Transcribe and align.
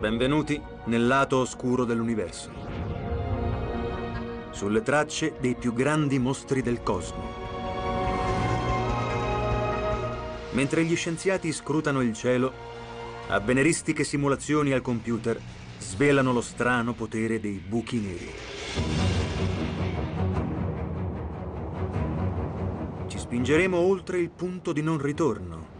Benvenuti 0.00 0.58
nel 0.84 1.06
lato 1.06 1.36
oscuro 1.40 1.84
dell'universo. 1.84 2.50
Sulle 4.50 4.80
tracce 4.80 5.34
dei 5.38 5.54
più 5.54 5.74
grandi 5.74 6.18
mostri 6.18 6.62
del 6.62 6.82
cosmo. 6.82 7.22
Mentre 10.52 10.84
gli 10.84 10.96
scienziati 10.96 11.52
scrutano 11.52 12.00
il 12.00 12.14
cielo, 12.14 12.50
avveneristiche 13.28 14.02
simulazioni 14.02 14.72
al 14.72 14.80
computer 14.80 15.38
svelano 15.76 16.32
lo 16.32 16.40
strano 16.40 16.94
potere 16.94 17.38
dei 17.38 17.62
buchi 17.62 17.98
neri. 17.98 18.32
Ci 23.06 23.18
spingeremo 23.18 23.76
oltre 23.76 24.18
il 24.18 24.30
punto 24.30 24.72
di 24.72 24.80
non 24.80 24.96
ritorno 24.96 25.79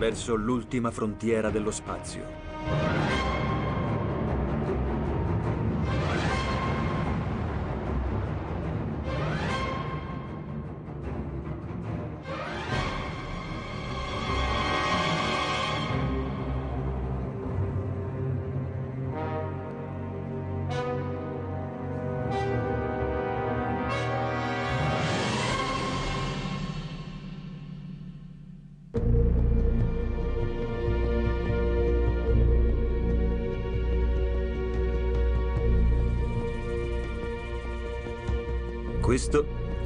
verso 0.00 0.34
l'ultima 0.34 0.90
frontiera 0.90 1.50
dello 1.50 1.70
spazio. 1.70 3.19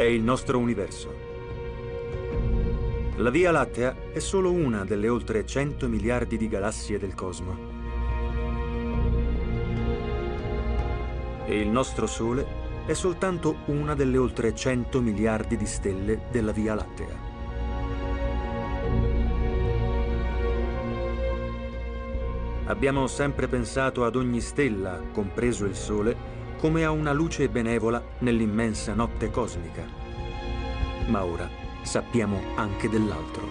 È 0.05 0.09
il 0.09 0.23
nostro 0.23 0.59
universo. 0.59 1.13
La 3.17 3.31
Via 3.31 3.51
Lattea 3.51 4.13
è 4.13 4.19
solo 4.19 4.53
una 4.53 4.85
delle 4.85 5.09
oltre 5.09 5.47
100 5.47 5.89
miliardi 5.89 6.37
di 6.37 6.47
galassie 6.47 6.99
del 6.99 7.15
cosmo. 7.15 7.57
E 11.47 11.59
il 11.59 11.69
nostro 11.69 12.07
Sole 12.07 12.47
è 12.85 12.93
soltanto 12.93 13.61
una 13.67 13.95
delle 13.95 14.19
oltre 14.19 14.55
100 14.55 15.01
miliardi 15.01 15.57
di 15.57 15.67
stelle 15.67 16.25
della 16.31 16.53
Via 16.53 16.75
Lattea. 16.75 17.33
Abbiamo 22.67 23.07
sempre 23.07 23.49
pensato 23.49 24.05
ad 24.05 24.17
ogni 24.17 24.43
stella, 24.43 25.01
compreso 25.13 25.65
il 25.65 25.75
Sole, 25.75 26.44
come 26.65 26.83
a 26.83 26.91
una 26.91 27.13
luce 27.13 27.51
benevola 27.51 28.03
nell'immensa 28.21 28.95
notte 28.95 29.31
cosmica. 29.31 29.85
Ma 31.09 31.23
ora 31.23 31.47
sappiamo 31.83 32.41
anche 32.55 32.89
dell'altro. 32.89 33.47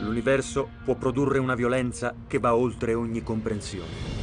L'universo 0.00 0.68
può 0.84 0.96
produrre 0.96 1.38
una 1.38 1.54
violenza 1.54 2.12
che 2.26 2.40
va 2.40 2.56
oltre 2.56 2.94
ogni 2.94 3.22
comprensione. 3.22 4.14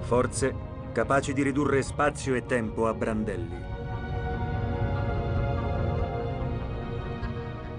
Forze 0.00 0.63
capaci 0.94 1.32
di 1.32 1.42
ridurre 1.42 1.82
spazio 1.82 2.36
e 2.36 2.46
tempo 2.46 2.86
a 2.86 2.94
brandelli. 2.94 3.62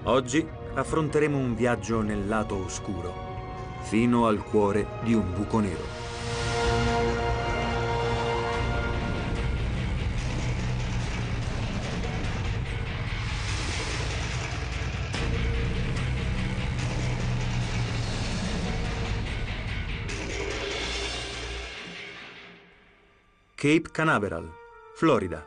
Oggi 0.02 0.46
affronteremo 0.74 1.38
un 1.38 1.54
viaggio 1.54 2.02
nel 2.02 2.28
lato 2.28 2.62
oscuro, 2.62 3.14
fino 3.80 4.26
al 4.26 4.42
cuore 4.44 4.86
di 5.02 5.14
un 5.14 5.32
buco 5.32 5.60
nero. 5.60 6.05
Cape 23.58 23.88
Canaveral, 23.90 24.52
Florida. 24.92 25.42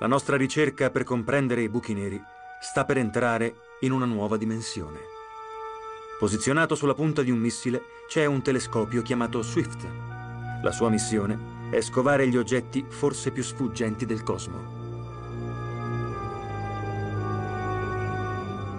La 0.00 0.06
nostra 0.06 0.36
ricerca 0.36 0.90
per 0.90 1.02
comprendere 1.02 1.62
i 1.62 1.70
buchi 1.70 1.94
neri 1.94 2.20
sta 2.60 2.84
per 2.84 2.98
entrare 2.98 3.54
in 3.80 3.92
una 3.92 4.04
nuova 4.04 4.36
dimensione. 4.36 4.98
Posizionato 6.18 6.74
sulla 6.74 6.92
punta 6.92 7.22
di 7.22 7.30
un 7.30 7.38
missile 7.38 7.84
c'è 8.06 8.26
un 8.26 8.42
telescopio 8.42 9.00
chiamato 9.00 9.40
Swift. 9.40 9.88
La 10.62 10.72
sua 10.72 10.90
missione 10.90 11.70
è 11.70 11.80
scovare 11.80 12.28
gli 12.28 12.36
oggetti 12.36 12.84
forse 12.86 13.30
più 13.30 13.42
sfuggenti 13.42 14.04
del 14.04 14.22
cosmo. 14.22 14.58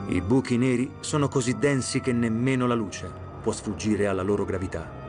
I 0.10 0.22
buchi 0.22 0.58
neri 0.58 0.92
sono 1.00 1.28
così 1.28 1.58
densi 1.58 2.02
che 2.02 2.14
nemmeno 2.14 2.68
la 2.68 2.76
luce 2.76 3.12
può 3.42 3.52
sfuggire 3.52 4.06
alla 4.06 4.22
loro 4.22 4.46
gravità. 4.46 5.01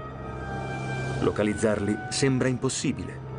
Localizzarli 1.23 1.97
sembra 2.11 2.49
impossibile. 2.49 3.31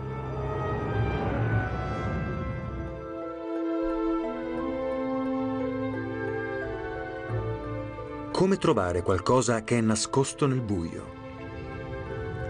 Come 8.31 8.57
trovare 8.57 9.01
qualcosa 9.01 9.63
che 9.63 9.77
è 9.77 9.81
nascosto 9.81 10.47
nel 10.47 10.61
buio? 10.61 11.21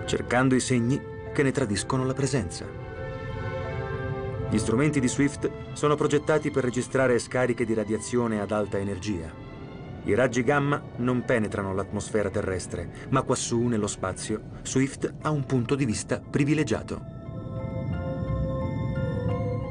Cercando 0.06 0.54
i 0.54 0.60
segni 0.60 1.02
che 1.34 1.42
ne 1.42 1.52
tradiscono 1.52 2.06
la 2.06 2.14
presenza. 2.14 2.66
Gli 4.50 4.58
strumenti 4.60 5.00
di 5.00 5.08
Swift 5.08 5.50
sono 5.74 5.96
progettati 5.96 6.52
per 6.52 6.64
registrare 6.64 7.18
scariche 7.18 7.66
di 7.66 7.74
radiazione 7.74 8.40
ad 8.40 8.52
alta 8.52 8.78
energia. 8.78 9.43
I 10.06 10.16
raggi 10.16 10.44
gamma 10.44 10.82
non 10.98 11.24
penetrano 11.24 11.74
l'atmosfera 11.74 12.30
terrestre, 12.30 13.08
ma 13.10 13.22
quassù, 13.22 13.68
nello 13.68 13.88
spazio, 13.88 14.42
Swift 14.64 15.14
ha 15.22 15.30
un 15.30 15.46
punto 15.46 15.76
di 15.76 15.86
vista 15.86 16.20
privilegiato. 16.20 17.02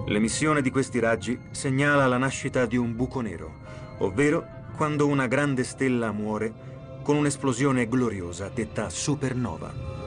L'emissione 0.07 0.63
di 0.63 0.71
questi 0.71 0.99
raggi 1.01 1.39
segnala 1.51 2.07
la 2.07 2.17
nascita 2.17 2.65
di 2.65 2.77
un 2.77 2.97
buco 2.97 3.21
nero, 3.21 3.61
ovvero 3.99 4.47
quando 4.77 5.07
una 5.07 5.27
grande 5.27 5.65
stella 5.65 6.13
muore 6.13 7.01
con 7.03 7.17
un'esplosione 7.17 7.87
gloriosa 7.87 8.51
detta 8.53 8.89
supernova. 8.89 10.02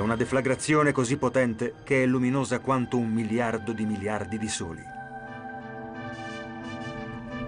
Una 0.00 0.16
deflagrazione 0.16 0.92
così 0.92 1.16
potente 1.16 1.74
che 1.84 2.02
è 2.02 2.06
luminosa 2.06 2.60
quanto 2.60 2.96
un 2.96 3.10
miliardo 3.10 3.72
di 3.72 3.84
miliardi 3.84 4.38
di 4.38 4.48
soli. 4.48 4.82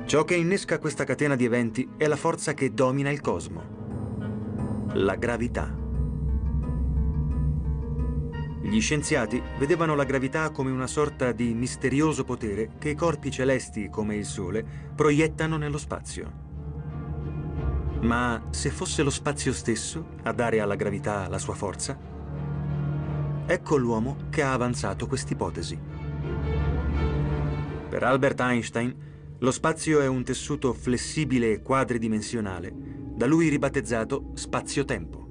Ciò 0.04 0.24
che 0.24 0.34
innesca 0.34 0.78
questa 0.78 1.04
catena 1.04 1.36
di 1.36 1.44
eventi 1.44 1.88
è 1.96 2.06
la 2.06 2.16
forza 2.16 2.52
che 2.54 2.74
domina 2.74 3.10
il 3.10 3.20
cosmo. 3.20 4.90
La 4.93 5.16
gravità. 5.16 5.75
Gli 8.60 8.81
scienziati 8.81 9.43
vedevano 9.58 9.94
la 9.94 10.05
gravità 10.05 10.50
come 10.50 10.70
una 10.70 10.87
sorta 10.87 11.32
di 11.32 11.55
misterioso 11.55 12.25
potere 12.25 12.72
che 12.78 12.90
i 12.90 12.94
corpi 12.94 13.31
celesti, 13.31 13.88
come 13.88 14.16
il 14.16 14.25
Sole, 14.25 14.64
proiettano 14.94 15.56
nello 15.56 15.78
spazio. 15.78 16.31
Ma 18.02 18.48
se 18.50 18.70
fosse 18.70 19.02
lo 19.02 19.10
spazio 19.10 19.52
stesso 19.52 20.14
a 20.25 20.32
dare 20.32 20.60
alla 20.60 20.76
gravità 20.76 21.28
la 21.28 21.38
sua 21.38 21.55
forza? 21.55 22.12
Ecco 23.52 23.76
l'uomo 23.76 24.16
che 24.31 24.40
ha 24.40 24.54
avanzato 24.54 25.06
quest'ipotesi. 25.06 25.78
Per 27.87 28.02
Albert 28.02 28.40
Einstein, 28.40 28.96
lo 29.40 29.50
spazio 29.50 30.00
è 30.00 30.06
un 30.06 30.25
tessuto 30.25 30.72
flessibile 30.72 31.52
e 31.52 31.60
quadridimensionale, 31.60 32.72
da 33.14 33.26
lui 33.26 33.50
ribattezzato 33.50 34.31
spazio-tempo. 34.32 35.26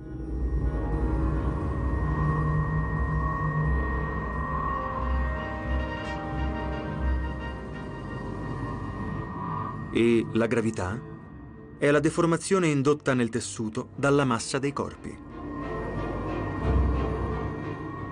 E 9.91 10.27
la 10.33 10.45
gravità 10.45 11.01
è 11.79 11.89
la 11.89 11.99
deformazione 11.99 12.67
indotta 12.67 13.15
nel 13.15 13.29
tessuto 13.29 13.89
dalla 13.95 14.25
massa 14.25 14.59
dei 14.59 14.73
corpi. 14.73 15.29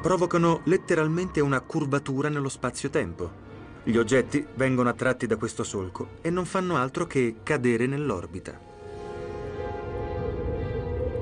Provocano 0.01 0.61
letteralmente 0.63 1.41
una 1.41 1.59
curvatura 1.61 2.29
nello 2.29 2.49
spazio-tempo. 2.49 3.47
Gli 3.83 3.97
oggetti 3.97 4.45
vengono 4.55 4.89
attratti 4.89 5.27
da 5.27 5.35
questo 5.35 5.63
solco 5.63 6.09
e 6.21 6.29
non 6.29 6.45
fanno 6.45 6.77
altro 6.77 7.05
che 7.05 7.37
cadere 7.43 7.85
nell'orbita. 7.85 8.67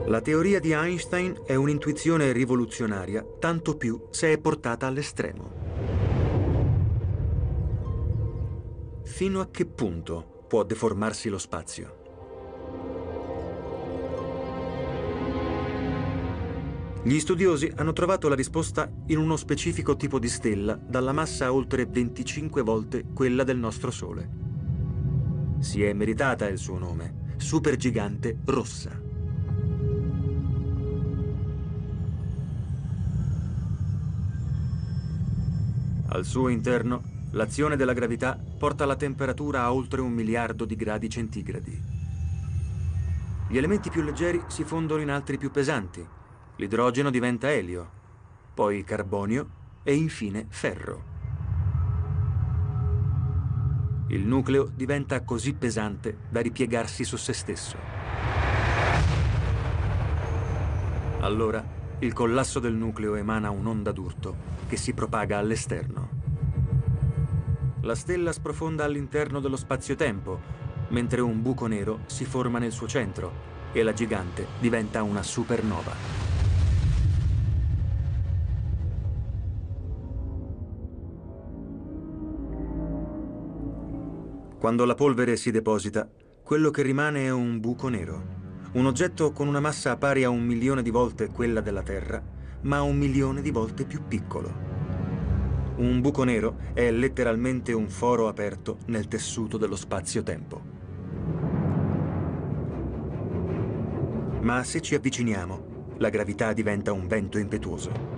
La 0.06 0.22
teoria 0.22 0.60
di 0.60 0.72
Einstein 0.72 1.42
è 1.46 1.56
un'intuizione 1.56 2.32
rivoluzionaria, 2.32 3.26
tanto 3.40 3.76
più 3.76 4.08
se 4.10 4.32
è 4.32 4.38
portata 4.38 4.88
all'estremo. 4.88 5.56
Fino 9.04 9.42
a 9.42 9.48
che 9.48 9.66
punto 9.66 10.46
può 10.48 10.64
deformarsi 10.64 11.28
lo 11.28 11.38
spazio? 11.38 11.97
Gli 17.08 17.22
studiosi 17.22 17.72
hanno 17.74 17.94
trovato 17.94 18.28
la 18.28 18.36
risposta 18.36 18.92
in 19.06 19.18
uno 19.18 19.38
specifico 19.38 19.96
tipo 19.96 20.20
di 20.20 20.28
stella 20.28 20.76
dalla 20.76 21.14
massa 21.14 21.54
oltre 21.54 21.86
25 21.86 22.62
volte 22.64 23.06
quella 23.14 23.46
del 23.46 23.58
nostro 23.58 23.92
Sole. 23.92 24.30
Si 25.60 25.82
è 25.82 25.94
meritata 25.94 26.50
il 26.50 26.58
suo 26.58 26.78
nome, 26.78 27.36
supergigante 27.38 28.40
rossa. 28.44 29.02
Al 36.08 36.26
suo 36.26 36.50
interno, 36.50 37.04
l'azione 37.32 37.78
della 37.78 37.94
gravità 37.94 38.38
porta 38.58 38.86
la 38.86 38.98
temperatura 38.98 39.62
a 39.62 39.72
oltre 39.72 40.02
un 40.02 40.12
miliardo 40.12 40.66
di 40.66 40.76
gradi 40.76 41.10
centigradi. 41.10 41.82
Gli 43.48 43.56
elementi 43.56 43.90
più 43.90 44.02
leggeri 44.02 44.44
si 44.48 44.66
fondono 44.66 45.02
in 45.02 45.10
altri 45.10 45.38
più 45.38 45.52
pesanti, 45.52 46.16
L'idrogeno 46.58 47.12
diventa 47.12 47.52
elio, 47.52 47.90
poi 48.54 48.84
carbonio 48.84 49.48
e 49.84 49.94
infine 49.94 50.48
ferro. 50.50 51.16
Il 54.08 54.26
nucleo 54.26 54.72
diventa 54.74 55.22
così 55.22 55.54
pesante 55.54 56.18
da 56.30 56.42
ripiegarsi 56.42 57.04
su 57.04 57.16
se 57.16 57.34
stesso. 57.34 57.78
Allora 61.20 61.64
il 62.00 62.14
collasso 62.14 62.60
del 62.60 62.74
nucleo 62.74 63.16
emana 63.16 63.52
un'onda 63.52 63.92
d'urto 63.92 64.36
che 64.68 64.78
si 64.78 64.94
propaga 64.94 65.38
all'esterno. 65.38 66.10
La 67.82 67.96
stella 67.96 68.32
sprofonda 68.32 68.84
all'interno 68.84 69.40
dello 69.40 69.58
spazio-tempo, 69.58 70.40
mentre 70.90 71.22
un 71.22 71.42
buco 71.42 71.68
nero 71.68 72.00
si 72.08 72.26
forma 72.26 72.58
nel 72.58 72.72
suo 72.72 72.88
centro 72.88 73.32
e 73.72 73.84
la 73.84 73.94
gigante 73.94 74.48
diventa 74.60 75.04
una 75.04 75.22
supernova. 75.22 76.37
Quando 84.60 84.86
la 84.86 84.96
polvere 84.96 85.38
si 85.38 85.52
deposita, 85.52 86.10
quello 86.42 86.72
che 86.72 86.82
rimane 86.82 87.26
è 87.26 87.30
un 87.30 87.60
buco 87.60 87.90
nero. 87.90 88.36
Un 88.74 88.88
oggetto 88.88 89.32
con 89.32 89.48
una 89.48 89.60
massa 89.60 89.96
pari 89.98 90.24
a 90.24 90.30
un 90.30 90.44
milione 90.44 90.82
di 90.82 90.90
volte 90.90 91.28
quella 91.28 91.62
della 91.62 91.84
Terra, 91.84 92.20
ma 92.62 92.82
un 92.82 92.98
milione 92.98 93.44
di 93.44 93.52
volte 93.52 93.86
più 93.86 94.08
piccolo. 94.08 94.52
Un 95.76 96.02
buco 96.02 96.24
nero 96.24 96.58
è 96.74 96.90
letteralmente 96.90 97.72
un 97.72 97.88
foro 97.88 98.28
aperto 98.28 98.80
nel 98.88 99.08
tessuto 99.08 99.58
dello 99.58 99.76
spazio-tempo. 99.76 100.62
Ma 104.42 104.64
se 104.64 104.82
ci 104.82 104.96
avviciniamo, 104.96 105.94
la 105.98 106.10
gravità 106.10 106.52
diventa 106.54 106.94
un 106.94 107.06
vento 107.06 107.38
impetuoso. 107.38 108.17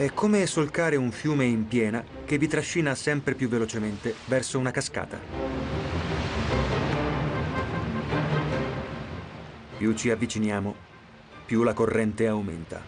È 0.00 0.14
come 0.14 0.46
solcare 0.46 0.96
un 0.96 1.10
fiume 1.10 1.44
in 1.44 1.68
piena 1.68 2.02
che 2.24 2.38
vi 2.38 2.48
trascina 2.48 2.94
sempre 2.94 3.34
più 3.34 3.50
velocemente 3.50 4.14
verso 4.28 4.58
una 4.58 4.70
cascata. 4.70 5.20
Più 9.76 9.92
ci 9.92 10.08
avviciniamo, 10.08 10.74
più 11.44 11.62
la 11.64 11.74
corrente 11.74 12.26
aumenta. 12.26 12.82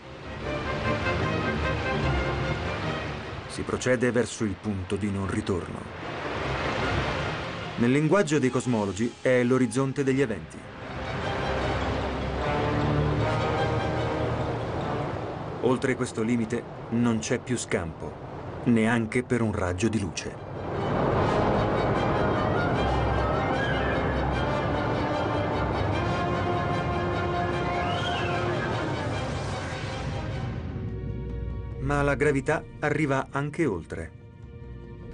Si 3.48 3.60
procede 3.60 4.10
verso 4.10 4.44
il 4.44 4.56
punto 4.58 4.96
di 4.96 5.10
non 5.10 5.28
ritorno. 5.28 5.80
Nel 7.76 7.90
linguaggio 7.90 8.38
dei 8.38 8.48
cosmologi 8.48 9.12
è 9.20 9.42
l'orizzonte 9.42 10.02
degli 10.02 10.22
eventi. 10.22 10.56
Oltre 15.60 15.94
questo 15.94 16.22
limite 16.22 16.81
non 16.92 17.18
c'è 17.20 17.38
più 17.38 17.56
scampo, 17.56 18.12
neanche 18.64 19.22
per 19.22 19.40
un 19.40 19.52
raggio 19.52 19.88
di 19.88 19.98
luce. 19.98 20.50
Ma 31.80 32.02
la 32.02 32.14
gravità 32.14 32.62
arriva 32.80 33.28
anche 33.30 33.64
oltre. 33.66 34.20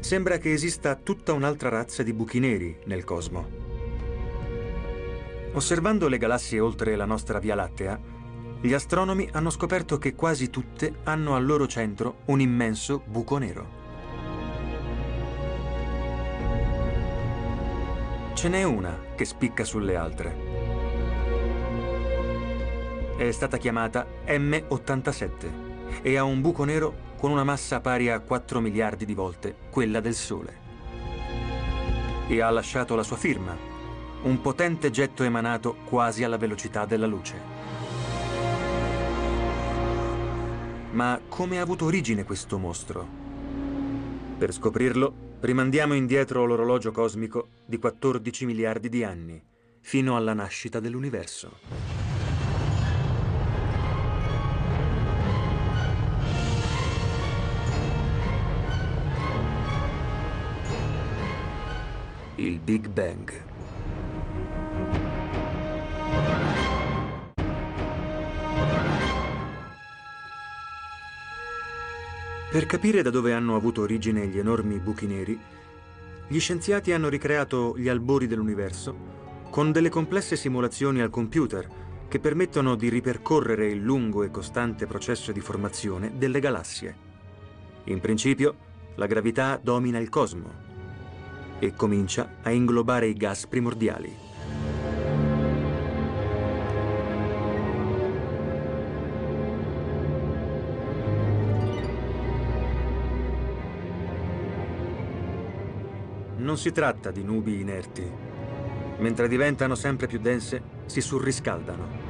Sembra 0.00 0.38
che 0.38 0.52
esista 0.52 0.96
tutta 0.96 1.32
un'altra 1.32 1.68
razza 1.68 2.02
di 2.02 2.12
buchi 2.12 2.40
neri 2.40 2.76
nel 2.86 3.04
cosmo. 3.04 3.66
Osservando 5.52 6.08
le 6.08 6.18
galassie 6.18 6.60
oltre 6.60 6.94
la 6.96 7.04
nostra 7.04 7.38
Via 7.38 7.54
Lattea, 7.54 8.17
gli 8.60 8.72
astronomi 8.72 9.28
hanno 9.32 9.50
scoperto 9.50 9.98
che 9.98 10.16
quasi 10.16 10.50
tutte 10.50 10.96
hanno 11.04 11.36
al 11.36 11.46
loro 11.46 11.68
centro 11.68 12.22
un 12.26 12.40
immenso 12.40 13.02
buco 13.06 13.38
nero. 13.38 13.76
Ce 18.34 18.48
n'è 18.48 18.64
una 18.64 18.98
che 19.14 19.24
spicca 19.24 19.62
sulle 19.62 19.94
altre. 19.94 20.46
È 23.16 23.30
stata 23.30 23.58
chiamata 23.58 24.06
M87 24.26 26.02
e 26.02 26.16
ha 26.16 26.24
un 26.24 26.40
buco 26.40 26.64
nero 26.64 27.06
con 27.16 27.30
una 27.30 27.44
massa 27.44 27.80
pari 27.80 28.10
a 28.10 28.18
4 28.18 28.60
miliardi 28.60 29.04
di 29.04 29.14
volte 29.14 29.54
quella 29.70 30.00
del 30.00 30.14
Sole. 30.14 30.66
E 32.26 32.40
ha 32.40 32.50
lasciato 32.50 32.96
la 32.96 33.04
sua 33.04 33.16
firma, 33.16 33.56
un 34.22 34.40
potente 34.40 34.90
getto 34.90 35.22
emanato 35.22 35.76
quasi 35.84 36.24
alla 36.24 36.36
velocità 36.36 36.84
della 36.86 37.06
luce. 37.06 37.57
Ma 40.90 41.20
come 41.28 41.58
ha 41.58 41.62
avuto 41.62 41.84
origine 41.84 42.24
questo 42.24 42.56
mostro? 42.56 43.06
Per 44.38 44.52
scoprirlo, 44.52 45.36
rimandiamo 45.40 45.92
indietro 45.92 46.46
l'orologio 46.46 46.92
cosmico 46.92 47.48
di 47.66 47.76
14 47.76 48.46
miliardi 48.46 48.88
di 48.88 49.04
anni, 49.04 49.42
fino 49.80 50.16
alla 50.16 50.32
nascita 50.32 50.80
dell'universo. 50.80 51.58
Il 62.36 62.60
Big 62.60 62.88
Bang. 62.88 63.57
Per 72.50 72.64
capire 72.64 73.02
da 73.02 73.10
dove 73.10 73.34
hanno 73.34 73.56
avuto 73.56 73.82
origine 73.82 74.26
gli 74.26 74.38
enormi 74.38 74.78
buchi 74.78 75.06
neri, 75.06 75.38
gli 76.26 76.40
scienziati 76.40 76.92
hanno 76.92 77.10
ricreato 77.10 77.76
gli 77.76 77.88
albori 77.88 78.26
dell'universo 78.26 79.16
con 79.50 79.70
delle 79.70 79.90
complesse 79.90 80.34
simulazioni 80.34 81.02
al 81.02 81.10
computer 81.10 81.68
che 82.08 82.18
permettono 82.18 82.74
di 82.74 82.88
ripercorrere 82.88 83.68
il 83.68 83.82
lungo 83.82 84.22
e 84.22 84.30
costante 84.30 84.86
processo 84.86 85.30
di 85.30 85.40
formazione 85.40 86.12
delle 86.16 86.40
galassie. 86.40 86.96
In 87.84 88.00
principio, 88.00 88.56
la 88.94 89.06
gravità 89.06 89.60
domina 89.62 89.98
il 89.98 90.08
cosmo 90.08 90.50
e 91.58 91.74
comincia 91.74 92.36
a 92.42 92.50
inglobare 92.50 93.08
i 93.08 93.14
gas 93.14 93.46
primordiali. 93.46 94.27
Non 106.38 106.56
si 106.56 106.72
tratta 106.72 107.10
di 107.10 107.22
nubi 107.22 107.60
inerti. 107.60 108.10
Mentre 108.98 109.28
diventano 109.28 109.74
sempre 109.74 110.06
più 110.06 110.18
dense, 110.18 110.62
si 110.86 111.00
surriscaldano. 111.00 112.06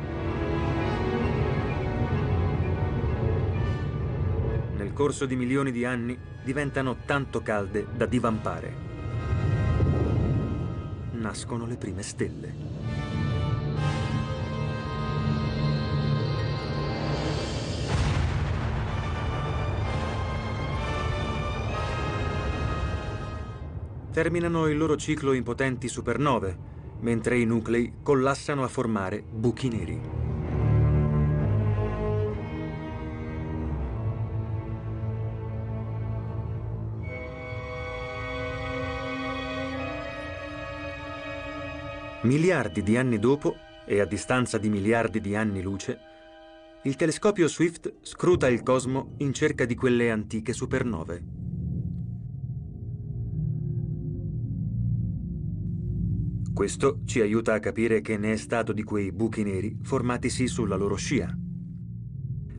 Nel 4.77 4.93
corso 4.93 5.27
di 5.27 5.37
milioni 5.37 5.73
di 5.73 5.85
anni 5.85 6.19
diventano 6.43 6.99
tanto 7.05 7.43
calde 7.43 7.87
da 7.95 8.07
divampare. 8.07 8.87
nascono 11.19 11.67
le 11.67 11.77
prime 11.77 12.03
stelle. 12.03 13.08
Terminano 24.19 24.67
il 24.67 24.77
loro 24.77 24.97
ciclo 24.97 25.33
in 25.33 25.45
potenti 25.45 25.87
supernove, 25.87 26.59
mentre 27.03 27.39
i 27.39 27.45
nuclei 27.45 27.99
collassano 28.03 28.65
a 28.65 28.67
formare 28.67 29.23
buchi 29.23 29.69
neri. 29.69 30.01
Miliardi 42.23 42.83
di 42.83 42.97
anni 42.97 43.21
dopo, 43.21 43.55
e 43.87 44.01
a 44.01 44.05
distanza 44.05 44.59
di 44.59 44.69
miliardi 44.69 45.21
di 45.21 45.37
anni 45.37 45.63
luce, 45.63 45.97
il 46.83 46.97
telescopio 46.97 47.47
Swift 47.47 47.99
scruta 48.03 48.49
il 48.49 48.65
cosmo 48.65 49.15
in 49.19 49.33
cerca 49.33 49.65
di 49.65 49.77
quelle 49.77 50.11
antiche 50.11 50.53
supernove. 50.53 51.38
Questo 56.59 57.03
ci 57.05 57.21
aiuta 57.21 57.55
a 57.55 57.61
capire 57.61 58.01
che 58.01 58.17
ne 58.17 58.33
è 58.33 58.37
stato 58.37 58.73
di 58.73 58.83
quei 58.83 59.13
buchi 59.13 59.45
neri 59.45 59.79
formatisi 59.81 60.49
sulla 60.49 60.75
loro 60.75 60.97
scia. 60.97 61.33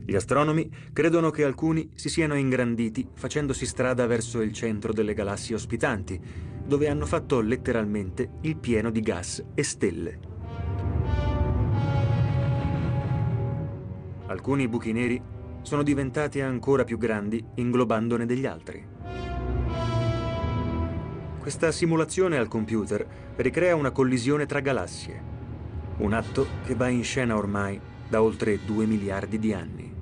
Gli 0.06 0.14
astronomi 0.14 0.72
credono 0.94 1.28
che 1.28 1.44
alcuni 1.44 1.90
si 1.96 2.08
siano 2.08 2.34
ingranditi 2.34 3.06
facendosi 3.12 3.66
strada 3.66 4.06
verso 4.06 4.40
il 4.40 4.54
centro 4.54 4.94
delle 4.94 5.12
galassie 5.12 5.54
ospitanti, 5.54 6.18
dove 6.64 6.88
hanno 6.88 7.04
fatto 7.04 7.42
letteralmente 7.42 8.38
il 8.40 8.56
pieno 8.56 8.90
di 8.90 9.00
gas 9.02 9.44
e 9.54 9.62
stelle. 9.62 10.18
Alcuni 14.28 14.66
buchi 14.66 14.92
neri 14.92 15.22
sono 15.60 15.82
diventati 15.82 16.40
ancora 16.40 16.84
più 16.84 16.96
grandi 16.96 17.44
inglobandone 17.56 18.24
degli 18.24 18.46
altri. 18.46 18.88
Questa 21.40 21.72
simulazione 21.72 22.36
al 22.36 22.48
computer 22.48 23.29
ricrea 23.42 23.74
una 23.74 23.90
collisione 23.90 24.44
tra 24.44 24.60
galassie, 24.60 25.22
un 25.98 26.12
atto 26.12 26.46
che 26.66 26.74
va 26.74 26.88
in 26.88 27.02
scena 27.02 27.36
ormai 27.36 27.80
da 28.08 28.22
oltre 28.22 28.58
2 28.64 28.86
miliardi 28.86 29.38
di 29.38 29.52
anni. 29.52 29.94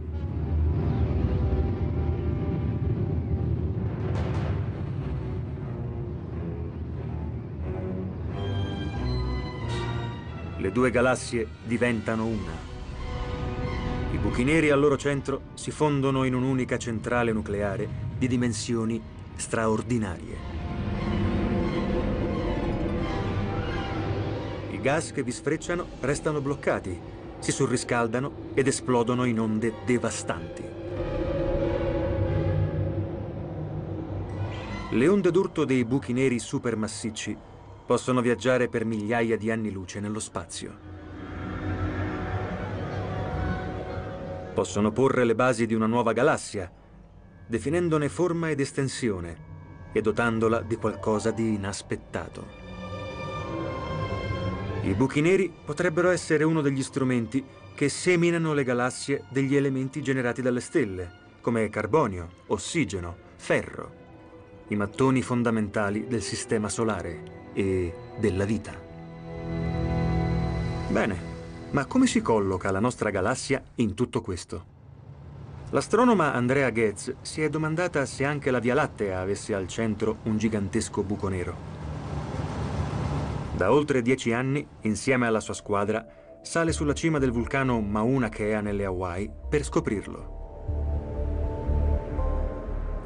Le 10.57 10.73
due 10.73 10.90
galassie 10.90 11.47
diventano 11.64 12.26
una. 12.26 12.66
I 14.11 14.16
buchi 14.18 14.42
neri 14.42 14.71
al 14.71 14.80
loro 14.80 14.97
centro 14.97 15.42
si 15.54 15.71
fondono 15.71 16.25
in 16.25 16.35
un'unica 16.35 16.76
centrale 16.76 17.33
nucleare 17.33 17.88
di 18.18 18.26
dimensioni 18.26 19.00
straordinarie. 19.37 20.58
Gas 24.88 25.12
che 25.12 25.23
vi 25.23 25.33
sfrecciano 25.33 25.87
restano 26.00 26.40
bloccati, 26.40 26.99
si 27.40 27.52
surriscaldano 27.52 28.52
ed 28.54 28.68
esplodono 28.68 29.25
in 29.25 29.38
onde 29.38 29.75
devastanti. 29.85 30.64
Le 34.90 35.09
onde 35.09 35.30
d'urto 35.30 35.66
dei 35.66 35.85
buchi 35.85 36.14
neri 36.14 36.38
supermassicci 36.38 37.37
possono 37.85 38.23
viaggiare 38.23 38.68
per 38.68 38.87
migliaia 38.87 39.37
di 39.37 39.50
anni 39.50 39.71
luce 39.71 40.00
nello 40.00 40.21
spazio. 40.21 40.78
Possono 44.54 44.90
porre 44.90 45.25
le 45.25 45.35
basi 45.35 45.66
di 45.66 45.75
una 45.75 45.87
nuova 45.87 46.14
galassia, 46.14 46.73
definendone 47.47 48.09
forma 48.09 48.49
ed 48.49 48.61
estensione 48.61 49.37
e 49.92 50.00
dotandola 50.00 50.62
di 50.62 50.76
qualcosa 50.76 51.30
di 51.30 51.57
inaspettato. 51.57 52.67
I 54.88 54.95
buchi 54.95 55.21
neri 55.21 55.52
potrebbero 55.66 56.09
essere 56.09 56.45
uno 56.45 56.62
degli 56.62 56.83
strumenti 56.83 57.45
che 57.75 57.90
seminano 57.90 58.54
le 58.54 58.64
galassie 58.64 59.25
degli 59.28 59.54
elementi 59.54 60.00
generati 60.00 60.40
dalle 60.40 60.62
stelle, 60.62 61.11
come 61.42 61.68
carbonio, 61.68 62.28
ossigeno, 62.47 63.14
ferro, 63.37 63.92
i 64.68 64.76
mattoni 64.76 65.21
fondamentali 65.21 66.07
del 66.07 66.23
sistema 66.23 66.71
solare 66.71 67.50
e 67.52 67.92
della 68.18 68.47
vita. 68.47 68.73
Bene, 70.88 71.21
ma 71.73 71.85
come 71.85 72.07
si 72.07 72.23
colloca 72.23 72.71
la 72.71 72.80
nostra 72.80 73.11
galassia 73.11 73.62
in 73.75 73.92
tutto 73.92 74.23
questo? 74.23 74.64
L'astronoma 75.68 76.33
Andrea 76.33 76.71
Goetz 76.71 77.14
si 77.21 77.42
è 77.42 77.50
domandata 77.50 78.07
se 78.07 78.25
anche 78.25 78.50
la 78.50 78.59
Via 78.59 78.73
Lattea 78.73 79.21
avesse 79.21 79.52
al 79.52 79.68
centro 79.68 80.21
un 80.23 80.38
gigantesco 80.38 81.02
buco 81.02 81.28
nero. 81.28 81.77
Da 83.59 83.73
oltre 83.73 84.03
dieci 84.03 84.33
anni, 84.33 84.65
insieme 84.83 85.27
alla 85.27 85.41
sua 85.41 85.53
squadra, 85.53 86.07
sale 86.43 86.71
sulla 86.71 86.93
cima 86.93 87.19
del 87.19 87.33
vulcano 87.33 87.81
Mauna 87.81 88.29
Kea 88.29 88.61
nelle 88.61 88.85
Hawaii 88.85 89.29
per 89.49 89.65
scoprirlo. 89.65 90.37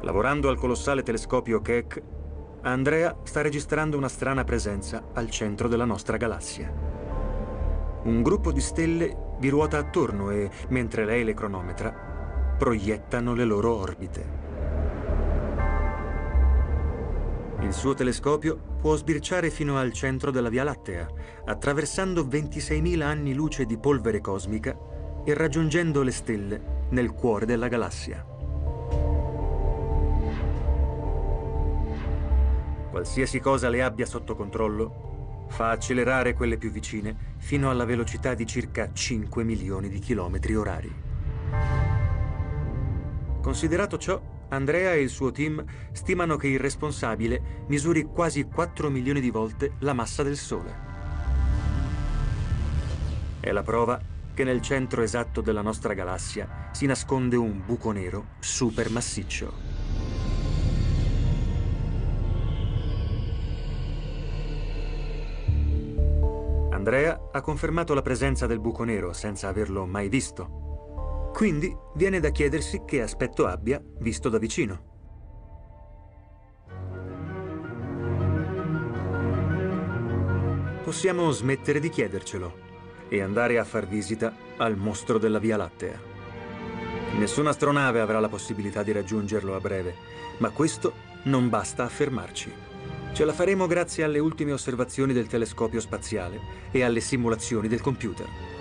Lavorando 0.01 0.49
al 0.49 0.59
colossale 0.59 1.01
telescopio 1.01 1.59
Keck, 1.59 2.03
Andrea 2.61 3.17
sta 3.23 3.41
registrando 3.41 3.97
una 3.97 4.07
strana 4.07 4.43
presenza 4.43 5.05
al 5.13 5.31
centro 5.31 5.67
della 5.67 5.85
nostra 5.85 6.17
galassia. 6.17 6.71
Un 8.03 8.21
gruppo 8.21 8.51
di 8.51 8.61
stelle 8.61 9.33
vi 9.39 9.49
ruota 9.49 9.79
attorno 9.79 10.29
e, 10.29 10.51
mentre 10.67 11.03
lei 11.03 11.23
le 11.23 11.33
cronometra, 11.33 11.91
proiettano 12.59 13.33
le 13.33 13.45
loro 13.45 13.75
orbite. 13.75 14.41
Il 17.61 17.73
suo 17.73 17.95
telescopio 17.95 18.72
può 18.83 18.97
sbirciare 18.97 19.49
fino 19.49 19.77
al 19.77 19.93
centro 19.93 20.29
della 20.29 20.49
Via 20.49 20.65
Lattea, 20.65 21.07
attraversando 21.45 22.25
26.000 22.25 23.01
anni 23.01 23.33
luce 23.33 23.63
di 23.63 23.77
polvere 23.77 24.19
cosmica 24.19 24.77
e 25.23 25.33
raggiungendo 25.33 26.01
le 26.01 26.11
stelle 26.11 26.61
nel 26.89 27.13
cuore 27.13 27.45
della 27.45 27.69
galassia. 27.69 28.25
Qualsiasi 32.91 33.39
cosa 33.39 33.69
le 33.69 33.81
abbia 33.81 34.05
sotto 34.05 34.35
controllo, 34.35 35.45
fa 35.47 35.69
accelerare 35.69 36.33
quelle 36.33 36.57
più 36.57 36.69
vicine 36.69 37.15
fino 37.37 37.69
alla 37.69 37.85
velocità 37.85 38.33
di 38.33 38.45
circa 38.45 38.91
5 38.91 39.45
milioni 39.45 39.87
di 39.87 39.99
chilometri 39.99 40.55
orari. 40.57 40.93
Considerato 43.39 43.97
ciò, 43.97 44.21
Andrea 44.53 44.93
e 44.93 45.01
il 45.01 45.09
suo 45.09 45.31
team 45.31 45.63
stimano 45.91 46.37
che 46.37 46.47
il 46.47 46.59
responsabile 46.59 47.65
misuri 47.67 48.03
quasi 48.03 48.43
4 48.43 48.89
milioni 48.89 49.19
di 49.19 49.29
volte 49.29 49.73
la 49.79 49.93
massa 49.93 50.23
del 50.23 50.37
Sole. 50.37 50.91
È 53.39 53.51
la 53.51 53.63
prova 53.63 53.99
che 54.33 54.43
nel 54.43 54.61
centro 54.61 55.01
esatto 55.01 55.41
della 55.41 55.61
nostra 55.61 55.93
galassia 55.93 56.69
si 56.71 56.85
nasconde 56.85 57.35
un 57.35 57.61
buco 57.65 57.91
nero 57.91 58.27
supermassiccio. 58.39 59.71
Andrea 66.71 67.29
ha 67.31 67.41
confermato 67.41 67.93
la 67.93 68.01
presenza 68.01 68.45
del 68.45 68.59
buco 68.59 68.83
nero 68.83 69.13
senza 69.13 69.47
averlo 69.47 69.85
mai 69.85 70.09
visto 70.09 70.62
quindi 71.33 71.75
viene 71.95 72.19
da 72.19 72.29
chiedersi 72.29 72.83
che 72.85 73.01
aspetto 73.01 73.47
abbia 73.47 73.81
visto 73.99 74.29
da 74.29 74.37
vicino. 74.37 74.91
Possiamo 80.83 81.31
smettere 81.31 81.79
di 81.79 81.89
chiedercelo 81.89 82.61
e 83.09 83.21
andare 83.21 83.57
a 83.57 83.63
far 83.63 83.87
visita 83.87 84.31
al 84.57 84.77
mostro 84.77 85.17
della 85.17 85.39
Via 85.39 85.57
Lattea. 85.57 85.99
Nessuna 87.17 87.49
astronave 87.49 87.99
avrà 87.99 88.19
la 88.19 88.29
possibilità 88.29 88.83
di 88.83 88.91
raggiungerlo 88.91 89.55
a 89.55 89.59
breve, 89.59 89.95
ma 90.37 90.51
questo 90.51 90.93
non 91.23 91.49
basta 91.49 91.83
a 91.83 91.89
fermarci. 91.89 92.53
Ce 93.13 93.25
la 93.25 93.33
faremo 93.33 93.65
grazie 93.65 94.03
alle 94.03 94.19
ultime 94.19 94.51
osservazioni 94.51 95.13
del 95.13 95.27
telescopio 95.27 95.79
spaziale 95.79 96.39
e 96.71 96.83
alle 96.83 96.99
simulazioni 96.99 97.67
del 97.67 97.81
computer. 97.81 98.52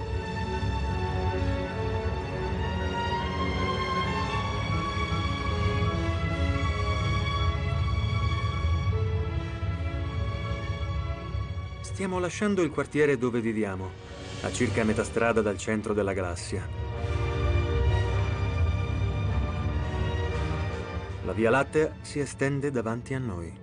Stiamo 12.02 12.18
lasciando 12.18 12.62
il 12.62 12.70
quartiere 12.70 13.16
dove 13.16 13.40
viviamo, 13.40 13.88
a 14.40 14.50
circa 14.50 14.82
metà 14.82 15.04
strada 15.04 15.40
dal 15.40 15.56
centro 15.56 15.94
della 15.94 16.12
galassia. 16.12 16.68
La 21.24 21.32
Via 21.32 21.48
Lattea 21.50 21.94
si 22.00 22.18
estende 22.18 22.72
davanti 22.72 23.14
a 23.14 23.20
noi. 23.20 23.56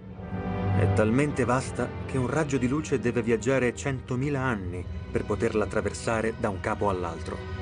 È 0.78 0.94
talmente 0.94 1.44
vasta 1.44 1.90
che 2.06 2.18
un 2.18 2.28
raggio 2.28 2.58
di 2.58 2.70
luce 2.70 2.98
deve 2.98 3.22
viaggiare 3.22 3.76
100.000 3.76 4.36
anni 4.36 4.86
per 5.12 5.26
poterla 5.26 5.66
attraversare 5.66 6.36
da 6.40 6.48
un 6.48 6.62
capo 6.62 6.88
all'altro. 6.88 7.59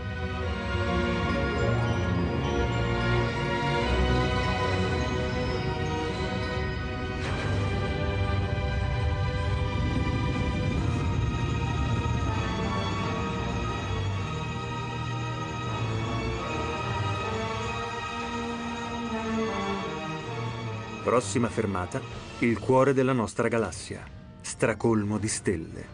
Prossima 21.07 21.47
fermata, 21.47 22.01
il 22.39 22.59
cuore 22.59 22.93
della 22.93 23.13
nostra 23.13 23.47
galassia, 23.47 24.05
stracolmo 24.41 25.17
di 25.17 25.29
stelle, 25.29 25.85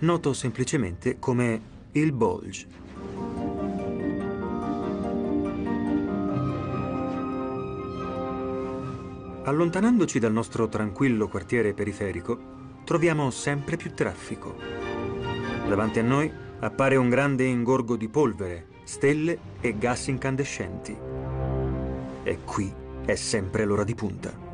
noto 0.00 0.32
semplicemente 0.32 1.20
come 1.20 1.60
il 1.92 2.10
Bulge. 2.10 2.66
Allontanandoci 9.44 10.18
dal 10.18 10.32
nostro 10.32 10.68
tranquillo 10.68 11.28
quartiere 11.28 11.72
periferico, 11.72 12.36
troviamo 12.82 13.30
sempre 13.30 13.76
più 13.76 13.94
traffico. 13.94 14.56
Davanti 15.68 16.00
a 16.00 16.02
noi 16.02 16.28
appare 16.58 16.96
un 16.96 17.08
grande 17.08 17.44
ingorgo 17.44 17.94
di 17.94 18.08
polvere, 18.08 18.66
stelle 18.82 19.38
e 19.60 19.78
gas 19.78 20.08
incandescenti. 20.08 20.98
E 22.24 22.38
qui 22.44 22.74
è 23.04 23.14
sempre 23.14 23.64
l'ora 23.64 23.84
di 23.84 23.94
punta. 23.94 24.45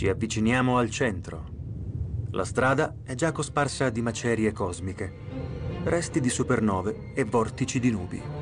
Ci 0.00 0.08
avviciniamo 0.08 0.78
al 0.78 0.88
centro. 0.88 1.44
La 2.30 2.46
strada 2.46 2.94
è 3.04 3.14
già 3.14 3.32
cosparsa 3.32 3.90
di 3.90 4.00
macerie 4.00 4.50
cosmiche, 4.50 5.12
resti 5.84 6.20
di 6.20 6.30
supernove 6.30 7.12
e 7.14 7.24
vortici 7.24 7.78
di 7.78 7.90
nubi. 7.90 8.39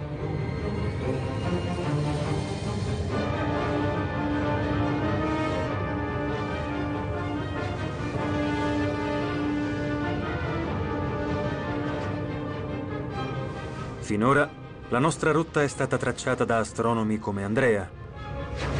Finora 14.08 14.48
la 14.88 14.98
nostra 14.98 15.32
rotta 15.32 15.62
è 15.62 15.68
stata 15.68 15.98
tracciata 15.98 16.46
da 16.46 16.56
astronomi 16.56 17.18
come 17.18 17.44
Andrea. 17.44 17.86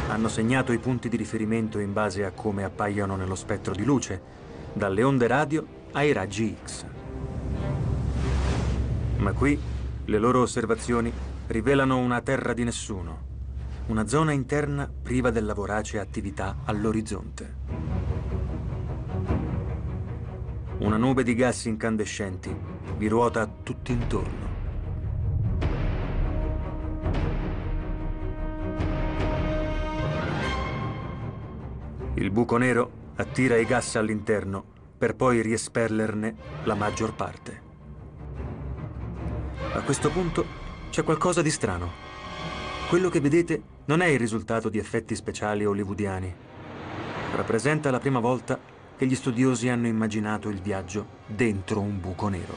Hanno 0.07 0.27
segnato 0.27 0.71
i 0.71 0.79
punti 0.79 1.07
di 1.07 1.17
riferimento 1.17 1.77
in 1.77 1.93
base 1.93 2.25
a 2.25 2.31
come 2.31 2.63
appaiono 2.63 3.15
nello 3.15 3.35
spettro 3.35 3.75
di 3.75 3.83
luce, 3.83 4.19
dalle 4.73 5.03
onde 5.03 5.27
radio 5.27 5.63
ai 5.91 6.13
raggi 6.13 6.57
X. 6.65 6.83
Ma 9.17 9.31
qui 9.33 9.59
le 10.05 10.17
loro 10.17 10.41
osservazioni 10.41 11.13
rivelano 11.45 11.99
una 11.99 12.21
terra 12.21 12.53
di 12.53 12.63
nessuno, 12.63 13.21
una 13.85 14.07
zona 14.07 14.31
interna 14.31 14.89
priva 14.89 15.29
della 15.29 15.53
vorace 15.53 15.99
attività 15.99 16.61
all'orizzonte. 16.65 17.55
Una 20.79 20.97
nube 20.97 21.21
di 21.21 21.35
gas 21.35 21.65
incandescenti 21.65 22.51
vi 22.97 23.07
ruota 23.07 23.45
tutto 23.45 24.48
Il 32.19 32.31
buco 32.31 32.57
nero 32.57 32.91
attira 33.15 33.55
i 33.55 33.63
gas 33.63 33.95
all'interno 33.95 34.61
per 34.97 35.15
poi 35.15 35.41
riespellerne 35.41 36.35
la 36.65 36.75
maggior 36.75 37.13
parte. 37.13 37.61
A 39.71 39.79
questo 39.83 40.09
punto 40.09 40.45
c'è 40.89 41.03
qualcosa 41.03 41.41
di 41.41 41.49
strano. 41.49 41.89
Quello 42.89 43.07
che 43.07 43.21
vedete 43.21 43.61
non 43.85 44.01
è 44.01 44.07
il 44.07 44.19
risultato 44.19 44.67
di 44.67 44.77
effetti 44.77 45.15
speciali 45.15 45.63
hollywoodiani. 45.63 46.35
Rappresenta 47.37 47.89
la 47.89 47.99
prima 47.99 48.19
volta 48.19 48.59
che 48.97 49.05
gli 49.05 49.15
studiosi 49.15 49.69
hanno 49.69 49.87
immaginato 49.87 50.49
il 50.49 50.59
viaggio 50.59 51.05
dentro 51.25 51.79
un 51.79 52.01
buco 52.01 52.27
nero. 52.27 52.53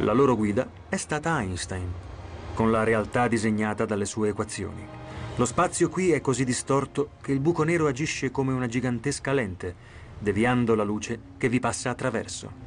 La 0.00 0.12
loro 0.12 0.36
guida 0.36 0.68
è 0.90 0.96
stata 0.96 1.40
Einstein, 1.40 2.03
con 2.54 2.70
la 2.70 2.84
realtà 2.84 3.28
disegnata 3.28 3.84
dalle 3.84 4.06
sue 4.06 4.28
equazioni. 4.30 4.86
Lo 5.36 5.44
spazio 5.44 5.88
qui 5.88 6.12
è 6.12 6.20
così 6.20 6.44
distorto 6.44 7.10
che 7.20 7.32
il 7.32 7.40
buco 7.40 7.64
nero 7.64 7.88
agisce 7.88 8.30
come 8.30 8.52
una 8.52 8.68
gigantesca 8.68 9.32
lente, 9.32 9.74
deviando 10.18 10.76
la 10.76 10.84
luce 10.84 11.18
che 11.36 11.48
vi 11.48 11.58
passa 11.58 11.90
attraverso. 11.90 12.62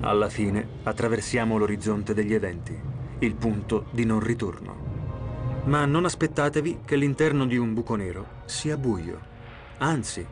Alla 0.00 0.28
fine 0.28 0.66
attraversiamo 0.84 1.58
l'orizzonte 1.58 2.14
degli 2.14 2.32
eventi, 2.32 2.78
il 3.18 3.34
punto 3.34 3.86
di 3.90 4.04
non 4.04 4.20
ritorno. 4.20 4.84
Ma 5.64 5.84
non 5.84 6.04
aspettatevi 6.04 6.80
che 6.84 6.96
l'interno 6.96 7.44
di 7.44 7.56
un 7.56 7.74
buco 7.74 7.96
nero 7.96 8.26
sia 8.46 8.76
buio. 8.76 9.34
Anzi, 9.78 10.24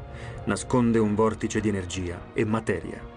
nasconde 0.44 0.98
un 0.98 1.14
vortice 1.14 1.60
di 1.60 1.68
energia 1.68 2.28
e 2.32 2.44
materia. 2.44 3.13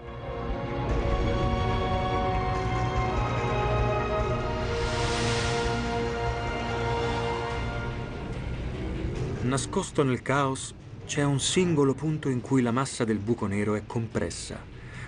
Nascosto 9.48 10.02
nel 10.02 10.20
caos 10.20 10.74
c'è 11.06 11.24
un 11.24 11.40
singolo 11.40 11.94
punto 11.94 12.28
in 12.28 12.42
cui 12.42 12.60
la 12.60 12.70
massa 12.70 13.04
del 13.04 13.16
buco 13.16 13.46
nero 13.46 13.76
è 13.76 13.86
compressa, 13.86 14.62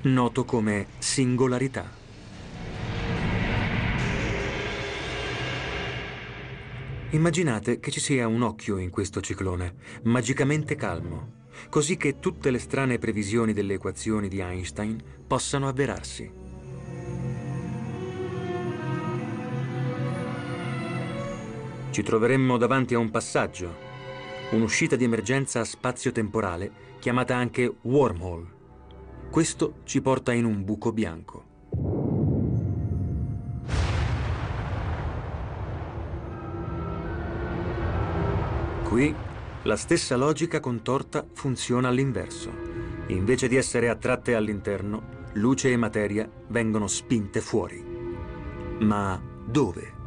noto 0.04 0.46
come 0.46 0.86
singolarità. 0.96 1.92
Immaginate 7.10 7.80
che 7.80 7.90
ci 7.90 8.00
sia 8.00 8.26
un 8.26 8.40
occhio 8.40 8.78
in 8.78 8.88
questo 8.88 9.20
ciclone, 9.20 9.74
magicamente 10.04 10.74
calmo, 10.74 11.32
così 11.68 11.98
che 11.98 12.18
tutte 12.18 12.50
le 12.50 12.58
strane 12.58 12.98
previsioni 12.98 13.52
delle 13.52 13.74
equazioni 13.74 14.28
di 14.28 14.40
Einstein 14.40 14.98
possano 15.26 15.68
avverarsi. 15.68 16.32
Ci 21.90 22.02
troveremmo 22.02 22.56
davanti 22.56 22.94
a 22.94 22.98
un 22.98 23.10
passaggio 23.10 23.88
un'uscita 24.50 24.96
di 24.96 25.04
emergenza 25.04 25.64
spazio-temporale 25.64 26.88
chiamata 26.98 27.36
anche 27.36 27.72
wormhole. 27.82 28.58
Questo 29.30 29.74
ci 29.84 30.00
porta 30.00 30.32
in 30.32 30.44
un 30.44 30.64
buco 30.64 30.92
bianco. 30.92 31.44
Qui 38.82 39.14
la 39.62 39.76
stessa 39.76 40.16
logica 40.16 40.58
contorta 40.58 41.24
funziona 41.32 41.88
all'inverso. 41.88 42.50
Invece 43.06 43.46
di 43.46 43.54
essere 43.54 43.88
attratte 43.88 44.34
all'interno, 44.34 45.28
luce 45.34 45.70
e 45.70 45.76
materia 45.76 46.28
vengono 46.48 46.88
spinte 46.88 47.40
fuori. 47.40 47.84
Ma 48.80 49.20
dove? 49.44 49.99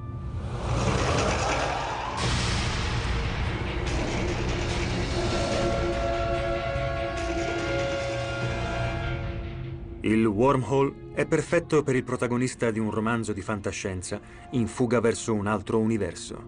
Il 10.05 10.25
wormhole 10.25 11.13
è 11.13 11.25
perfetto 11.25 11.81
per 11.81 11.95
il 11.95 12.03
protagonista 12.03 12.71
di 12.71 12.79
un 12.79 12.91
romanzo 12.91 13.31
di 13.31 13.41
fantascienza 13.41 14.19
in 14.51 14.67
fuga 14.67 14.99
verso 14.99 15.33
un 15.33 15.47
altro 15.47 15.79
universo. 15.79 16.43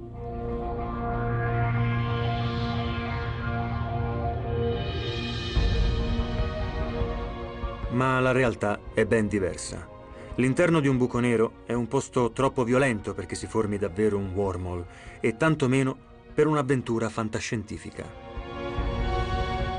Ma 7.92 8.20
la 8.20 8.34
realtà 8.34 8.78
è 8.94 9.06
ben 9.06 9.30
diversa. 9.30 9.88
L'interno 10.36 10.82
di 10.82 10.90
un 10.90 10.98
buco 10.98 11.20
nero 11.20 11.64
è 11.66 11.72
un 11.72 11.88
posto 11.88 12.34
troppo 12.34 12.66
violento 12.66 13.14
perché 13.14 13.36
si 13.36 13.48
formi 13.48 13.78
davvero 13.78 14.18
un 14.18 14.34
wormhole 14.34 14.86
e 15.22 15.38
tantomeno 15.38 15.96
per 16.34 16.48
un'avventura 16.48 17.08
fantascientifica. 17.08 18.04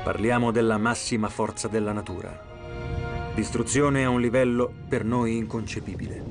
Parliamo 0.03 0.49
della 0.49 0.79
massima 0.79 1.29
forza 1.29 1.67
della 1.67 1.91
natura 1.91 2.46
Distruzione 3.37 4.03
a 4.03 4.09
un 4.09 4.19
livello 4.19 4.73
per 4.89 5.05
noi 5.05 5.37
inconcepibile. 5.37 6.23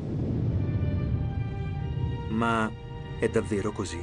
Ma 2.30 2.68
è 3.20 3.28
davvero 3.28 3.70
così? 3.70 4.00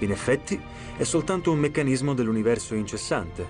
In 0.00 0.10
effetti, 0.10 0.60
è 0.94 1.04
soltanto 1.04 1.50
un 1.50 1.58
meccanismo 1.58 2.12
dell'universo 2.12 2.74
incessante. 2.74 3.48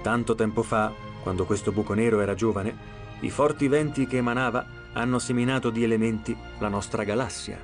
Tanto 0.00 0.34
tempo 0.34 0.62
fa, 0.62 0.90
quando 1.22 1.44
questo 1.44 1.70
buco 1.70 1.92
nero 1.92 2.20
era 2.20 2.34
giovane, 2.34 2.74
i 3.20 3.28
forti 3.28 3.68
venti 3.68 4.06
che 4.06 4.16
emanava 4.16 4.66
hanno 4.94 5.18
seminato 5.18 5.68
di 5.68 5.84
elementi 5.84 6.34
la 6.60 6.68
nostra 6.68 7.04
galassia. 7.04 7.60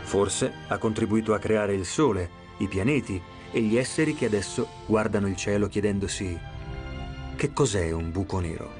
Forse 0.00 0.50
ha 0.68 0.78
contribuito 0.78 1.34
a 1.34 1.38
creare 1.38 1.74
il 1.74 1.84
Sole, 1.84 2.30
i 2.56 2.68
pianeti 2.68 3.22
e 3.50 3.60
gli 3.60 3.76
esseri 3.76 4.14
che 4.14 4.26
adesso 4.26 4.68
guardano 4.86 5.28
il 5.28 5.36
cielo 5.36 5.68
chiedendosi 5.68 6.54
che 7.36 7.52
cos'è 7.52 7.90
un 7.90 8.10
buco 8.10 8.40
nero? 8.40 8.70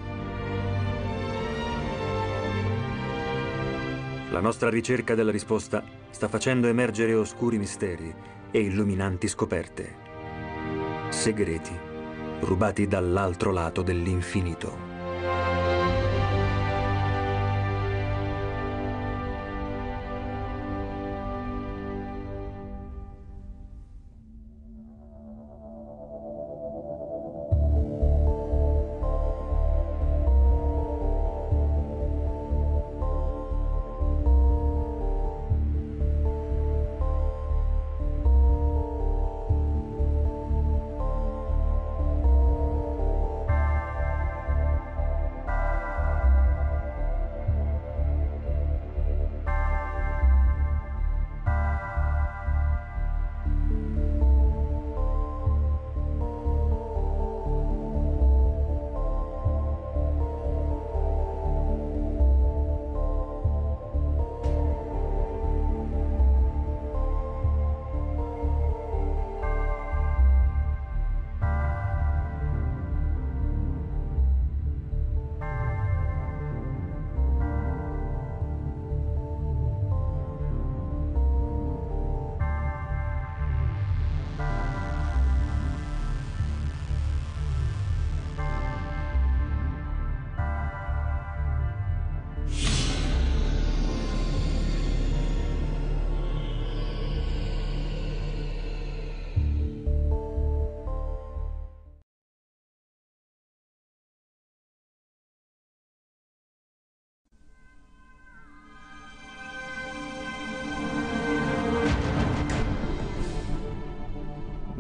La 4.31 4.41
nostra 4.41 4.71
ricerca 4.71 5.15
della 5.15 5.31
risposta 5.31 5.85
sta 6.09 6.27
facendo 6.27 6.67
emergere 6.67 7.13
oscuri 7.13 7.59
misteri 7.59 8.15
e 8.51 8.61
illuminanti 8.61 9.29
scoperte. 9.29 9.95
Segreti, 11.11 11.79
rubati 12.41 12.87
dall'altro 12.87 13.53
lato 13.53 13.83
dell'infinito. 13.83 14.86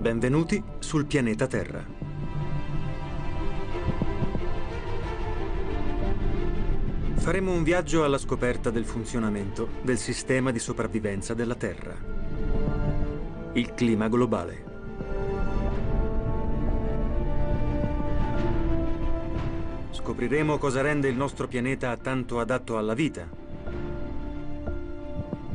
Benvenuti 0.06 0.62
sul 0.78 1.04
pianeta 1.04 1.48
Terra. 1.48 1.84
Faremo 7.14 7.50
un 7.50 7.64
viaggio 7.64 8.04
alla 8.04 8.16
scoperta 8.16 8.70
del 8.70 8.84
funzionamento 8.84 9.68
del 9.82 9.98
sistema 9.98 10.52
di 10.52 10.60
sopravvivenza 10.60 11.34
della 11.34 11.56
Terra. 11.56 11.96
Il 13.54 13.74
clima 13.74 14.06
globale. 14.06 14.64
Scopriremo 19.90 20.56
cosa 20.58 20.82
rende 20.82 21.08
il 21.08 21.16
nostro 21.16 21.48
pianeta 21.48 21.96
tanto 21.96 22.38
adatto 22.38 22.78
alla 22.78 22.94
vita 22.94 23.28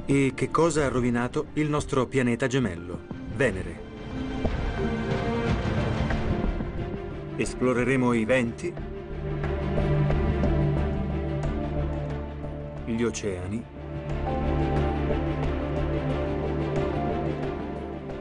e 0.06 0.34
che 0.36 0.52
cosa 0.52 0.86
ha 0.86 0.90
rovinato 0.90 1.46
il 1.54 1.70
nostro 1.70 2.06
pianeta 2.06 2.48
gemello, 2.48 3.00
Venere. 3.34 3.91
Esploreremo 7.42 8.14
i 8.14 8.24
venti, 8.24 8.72
gli 12.86 13.02
oceani 13.02 13.66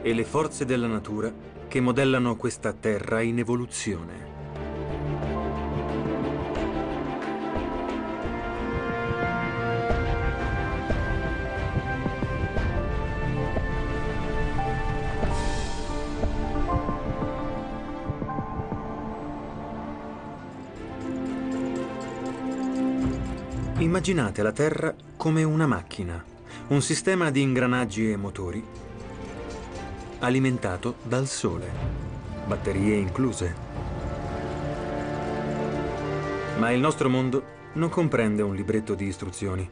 e 0.01 0.13
le 0.13 0.23
forze 0.23 0.65
della 0.65 0.87
natura 0.87 1.31
che 1.67 1.79
modellano 1.79 2.35
questa 2.35 2.73
terra 2.73 3.21
in 3.21 3.37
evoluzione. 3.37 4.30
Immaginate 23.91 24.41
la 24.41 24.53
Terra 24.53 24.95
come 25.17 25.43
una 25.43 25.67
macchina, 25.67 26.23
un 26.67 26.81
sistema 26.81 27.29
di 27.29 27.41
ingranaggi 27.41 28.09
e 28.09 28.15
motori 28.15 28.63
alimentato 30.19 30.95
dal 31.03 31.27
Sole, 31.27 31.69
batterie 32.45 32.95
incluse. 32.95 33.53
Ma 36.57 36.71
il 36.71 36.79
nostro 36.79 37.09
mondo 37.09 37.43
non 37.73 37.89
comprende 37.89 38.41
un 38.41 38.55
libretto 38.55 38.95
di 38.95 39.07
istruzioni. 39.07 39.69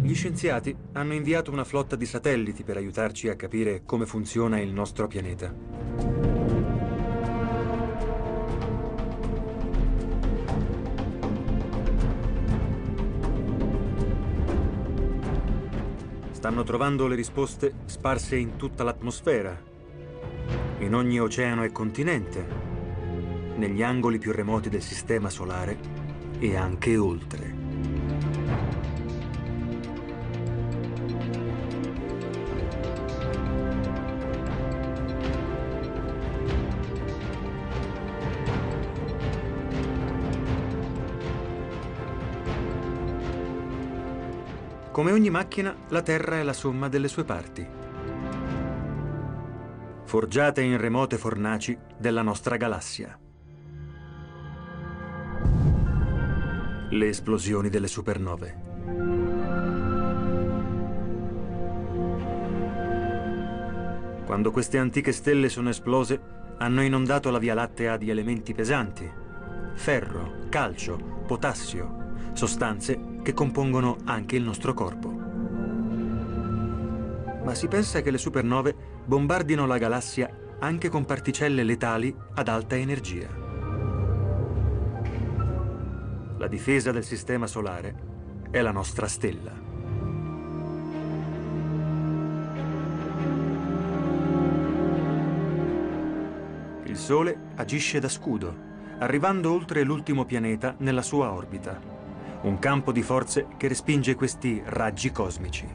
Gli 0.00 0.14
scienziati 0.14 0.74
hanno 0.92 1.12
inviato 1.12 1.50
una 1.50 1.64
flotta 1.64 1.96
di 1.96 2.06
satelliti 2.06 2.62
per 2.62 2.78
aiutarci 2.78 3.28
a 3.28 3.36
capire 3.36 3.82
come 3.84 4.06
funziona 4.06 4.58
il 4.58 4.72
nostro 4.72 5.06
pianeta. 5.06 6.19
Stanno 16.40 16.62
trovando 16.62 17.06
le 17.06 17.16
risposte 17.16 17.74
sparse 17.84 18.34
in 18.34 18.56
tutta 18.56 18.82
l'atmosfera, 18.82 19.62
in 20.78 20.94
ogni 20.94 21.20
oceano 21.20 21.64
e 21.64 21.70
continente, 21.70 22.46
negli 23.56 23.82
angoli 23.82 24.18
più 24.18 24.32
remoti 24.32 24.70
del 24.70 24.80
sistema 24.80 25.28
solare 25.28 25.78
e 26.38 26.56
anche 26.56 26.96
oltre. 26.96 27.59
Come 45.00 45.12
ogni 45.12 45.30
macchina, 45.30 45.74
la 45.88 46.02
Terra 46.02 46.40
è 46.40 46.42
la 46.42 46.52
somma 46.52 46.90
delle 46.90 47.08
sue 47.08 47.24
parti. 47.24 47.66
Forgiate 50.04 50.60
in 50.60 50.76
remote 50.76 51.16
fornaci 51.16 51.74
della 51.96 52.20
nostra 52.20 52.58
galassia. 52.58 53.18
Le 56.90 57.08
esplosioni 57.08 57.70
delle 57.70 57.86
supernove. 57.86 58.62
Quando 64.26 64.50
queste 64.50 64.76
antiche 64.76 65.12
stelle 65.12 65.48
sono 65.48 65.70
esplose, 65.70 66.20
hanno 66.58 66.82
inondato 66.82 67.30
la 67.30 67.38
Via 67.38 67.54
Lattea 67.54 67.96
di 67.96 68.10
elementi 68.10 68.52
pesanti, 68.52 69.10
ferro, 69.76 70.40
calcio, 70.50 71.22
potassio, 71.26 72.32
sostanze 72.34 73.09
che 73.22 73.32
compongono 73.32 73.98
anche 74.04 74.36
il 74.36 74.42
nostro 74.42 74.74
corpo. 74.74 75.08
Ma 77.44 77.54
si 77.54 77.68
pensa 77.68 78.02
che 78.02 78.10
le 78.10 78.18
supernove 78.18 78.74
bombardino 79.04 79.66
la 79.66 79.78
galassia 79.78 80.30
anche 80.60 80.88
con 80.88 81.04
particelle 81.04 81.64
letali 81.64 82.14
ad 82.34 82.48
alta 82.48 82.76
energia. 82.76 83.28
La 86.36 86.46
difesa 86.46 86.90
del 86.90 87.04
Sistema 87.04 87.46
Solare 87.46 87.94
è 88.50 88.60
la 88.60 88.72
nostra 88.72 89.06
stella. 89.06 89.52
Il 96.84 96.96
Sole 96.96 97.38
agisce 97.56 98.00
da 98.00 98.08
scudo, 98.08 98.54
arrivando 98.98 99.52
oltre 99.52 99.82
l'ultimo 99.82 100.24
pianeta 100.24 100.74
nella 100.78 101.02
sua 101.02 101.32
orbita. 101.32 101.89
Un 102.42 102.58
campo 102.58 102.90
di 102.90 103.02
forze 103.02 103.48
che 103.58 103.68
respinge 103.68 104.14
questi 104.14 104.62
raggi 104.64 105.12
cosmici. 105.12 105.68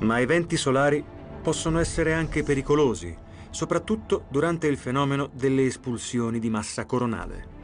Ma 0.00 0.18
eventi 0.18 0.56
solari 0.56 1.04
possono 1.42 1.78
essere 1.78 2.12
anche 2.12 2.42
pericolosi, 2.42 3.16
soprattutto 3.50 4.24
durante 4.28 4.66
il 4.66 4.76
fenomeno 4.76 5.28
delle 5.32 5.64
espulsioni 5.64 6.38
di 6.38 6.50
massa 6.50 6.84
coronale. 6.86 7.59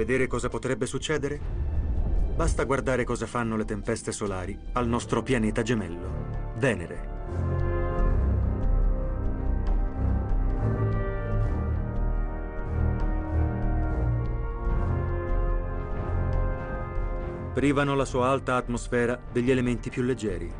Vedere 0.00 0.26
cosa 0.26 0.48
potrebbe 0.48 0.86
succedere? 0.86 1.38
Basta 2.34 2.64
guardare 2.64 3.04
cosa 3.04 3.26
fanno 3.26 3.54
le 3.54 3.66
tempeste 3.66 4.12
solari 4.12 4.58
al 4.72 4.88
nostro 4.88 5.22
pianeta 5.22 5.60
gemello, 5.60 6.54
Venere. 6.56 7.18
Privano 17.52 17.94
la 17.94 18.06
sua 18.06 18.28
alta 18.28 18.56
atmosfera 18.56 19.20
degli 19.30 19.50
elementi 19.50 19.90
più 19.90 20.02
leggeri, 20.02 20.50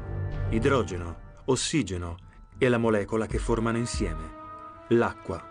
idrogeno, 0.51 1.17
ossigeno 1.47 2.17
e 2.59 2.69
la 2.69 2.77
molecola 2.77 3.25
che 3.25 3.39
formano 3.39 3.79
insieme, 3.79 4.33
l'acqua. 4.89 5.50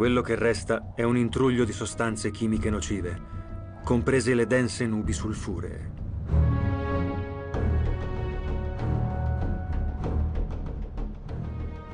Quello 0.00 0.22
che 0.22 0.34
resta 0.34 0.94
è 0.94 1.02
un 1.02 1.18
intruglio 1.18 1.66
di 1.66 1.72
sostanze 1.72 2.30
chimiche 2.30 2.70
nocive, 2.70 3.20
comprese 3.84 4.32
le 4.32 4.46
dense 4.46 4.86
nubi 4.86 5.12
sulfuree. 5.12 5.92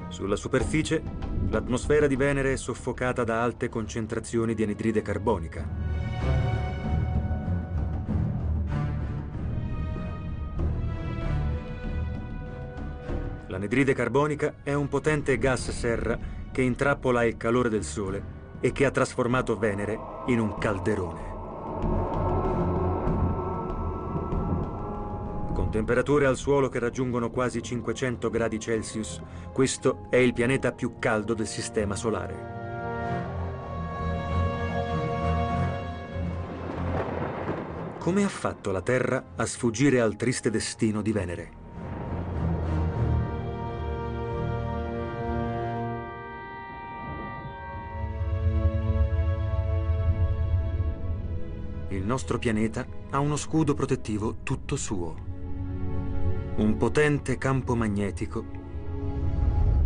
Sulla 0.06 0.36
superficie, 0.36 1.02
l'atmosfera 1.48 2.06
di 2.06 2.14
Venere 2.14 2.52
è 2.52 2.56
soffocata 2.56 3.24
da 3.24 3.42
alte 3.42 3.68
concentrazioni 3.68 4.54
di 4.54 4.62
anidride 4.62 5.02
carbonica. 5.02 5.68
L'anidride 13.48 13.94
carbonica 13.94 14.58
è 14.62 14.74
un 14.74 14.86
potente 14.86 15.36
gas 15.38 15.70
serra 15.72 16.35
che 16.56 16.62
intrappola 16.62 17.22
il 17.22 17.36
calore 17.36 17.68
del 17.68 17.84
Sole 17.84 18.24
e 18.60 18.72
che 18.72 18.86
ha 18.86 18.90
trasformato 18.90 19.58
Venere 19.58 20.00
in 20.28 20.40
un 20.40 20.56
calderone. 20.56 21.34
Con 25.52 25.68
temperature 25.70 26.24
al 26.24 26.38
suolo 26.38 26.70
che 26.70 26.78
raggiungono 26.78 27.30
quasi 27.30 27.62
500 27.62 28.30
gradi 28.30 28.58
Celsius, 28.58 29.20
questo 29.52 30.06
è 30.08 30.16
il 30.16 30.32
pianeta 30.32 30.72
più 30.72 30.94
caldo 30.98 31.34
del 31.34 31.46
Sistema 31.46 31.94
Solare. 31.94 32.54
Come 37.98 38.24
ha 38.24 38.28
fatto 38.28 38.70
la 38.70 38.80
Terra 38.80 39.22
a 39.36 39.44
sfuggire 39.44 40.00
al 40.00 40.16
triste 40.16 40.48
destino 40.48 41.02
di 41.02 41.12
Venere? 41.12 41.65
Nostro 52.06 52.38
pianeta 52.38 52.86
ha 53.10 53.18
uno 53.18 53.36
scudo 53.36 53.74
protettivo 53.74 54.38
tutto 54.42 54.76
suo. 54.76 55.14
Un 56.56 56.76
potente 56.78 57.36
campo 57.36 57.74
magnetico 57.74 58.56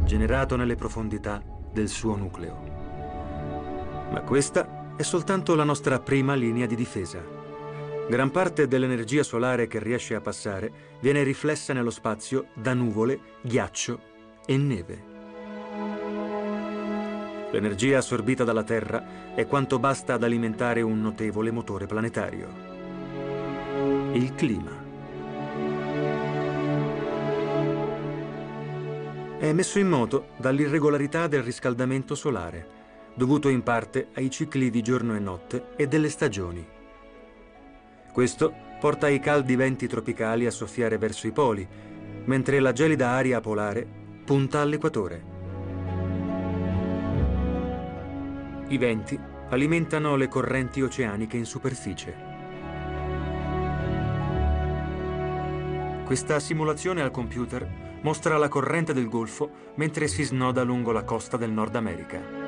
generato 0.04 0.56
nelle 0.56 0.74
profondità 0.74 1.40
del 1.72 1.88
suo 1.88 2.16
nucleo. 2.16 2.58
Ma 4.10 4.22
questa 4.22 4.94
è 4.96 5.02
soltanto 5.02 5.54
la 5.54 5.62
nostra 5.62 6.00
prima 6.00 6.34
linea 6.34 6.66
di 6.66 6.74
difesa. 6.74 7.22
Gran 8.08 8.30
parte 8.32 8.66
dell'energia 8.66 9.22
solare 9.22 9.68
che 9.68 9.78
riesce 9.78 10.16
a 10.16 10.20
passare 10.20 10.98
viene 11.00 11.22
riflessa 11.22 11.72
nello 11.72 11.90
spazio 11.90 12.48
da 12.54 12.74
nuvole, 12.74 13.20
ghiaccio 13.42 14.00
e 14.46 14.56
neve. 14.56 15.09
L'energia 17.52 17.98
assorbita 17.98 18.44
dalla 18.44 18.62
Terra 18.62 19.34
è 19.34 19.46
quanto 19.46 19.78
basta 19.78 20.14
ad 20.14 20.22
alimentare 20.22 20.82
un 20.82 21.00
notevole 21.00 21.50
motore 21.50 21.86
planetario. 21.86 22.48
Il 24.12 24.34
clima. 24.36 24.70
È 29.38 29.52
messo 29.52 29.78
in 29.78 29.88
moto 29.88 30.28
dall'irregolarità 30.36 31.26
del 31.26 31.42
riscaldamento 31.42 32.14
solare, 32.14 32.78
dovuto 33.14 33.48
in 33.48 33.62
parte 33.62 34.08
ai 34.14 34.30
cicli 34.30 34.70
di 34.70 34.82
giorno 34.82 35.16
e 35.16 35.18
notte 35.18 35.70
e 35.76 35.88
delle 35.88 36.08
stagioni. 36.08 36.64
Questo 38.12 38.54
porta 38.78 39.08
i 39.08 39.18
caldi 39.18 39.56
venti 39.56 39.88
tropicali 39.88 40.46
a 40.46 40.50
soffiare 40.50 40.98
verso 40.98 41.26
i 41.26 41.32
poli, 41.32 41.66
mentre 42.24 42.60
la 42.60 42.72
gelida 42.72 43.10
aria 43.10 43.40
polare 43.40 43.86
punta 44.24 44.60
all'equatore. 44.60 45.29
I 48.70 48.78
venti 48.78 49.18
alimentano 49.48 50.14
le 50.14 50.28
correnti 50.28 50.80
oceaniche 50.80 51.36
in 51.36 51.44
superficie. 51.44 52.14
Questa 56.04 56.38
simulazione 56.38 57.02
al 57.02 57.10
computer 57.10 57.68
mostra 58.02 58.38
la 58.38 58.46
corrente 58.46 58.94
del 58.94 59.08
Golfo 59.08 59.72
mentre 59.74 60.06
si 60.06 60.22
snoda 60.22 60.62
lungo 60.62 60.92
la 60.92 61.02
costa 61.02 61.36
del 61.36 61.50
Nord 61.50 61.74
America. 61.74 62.39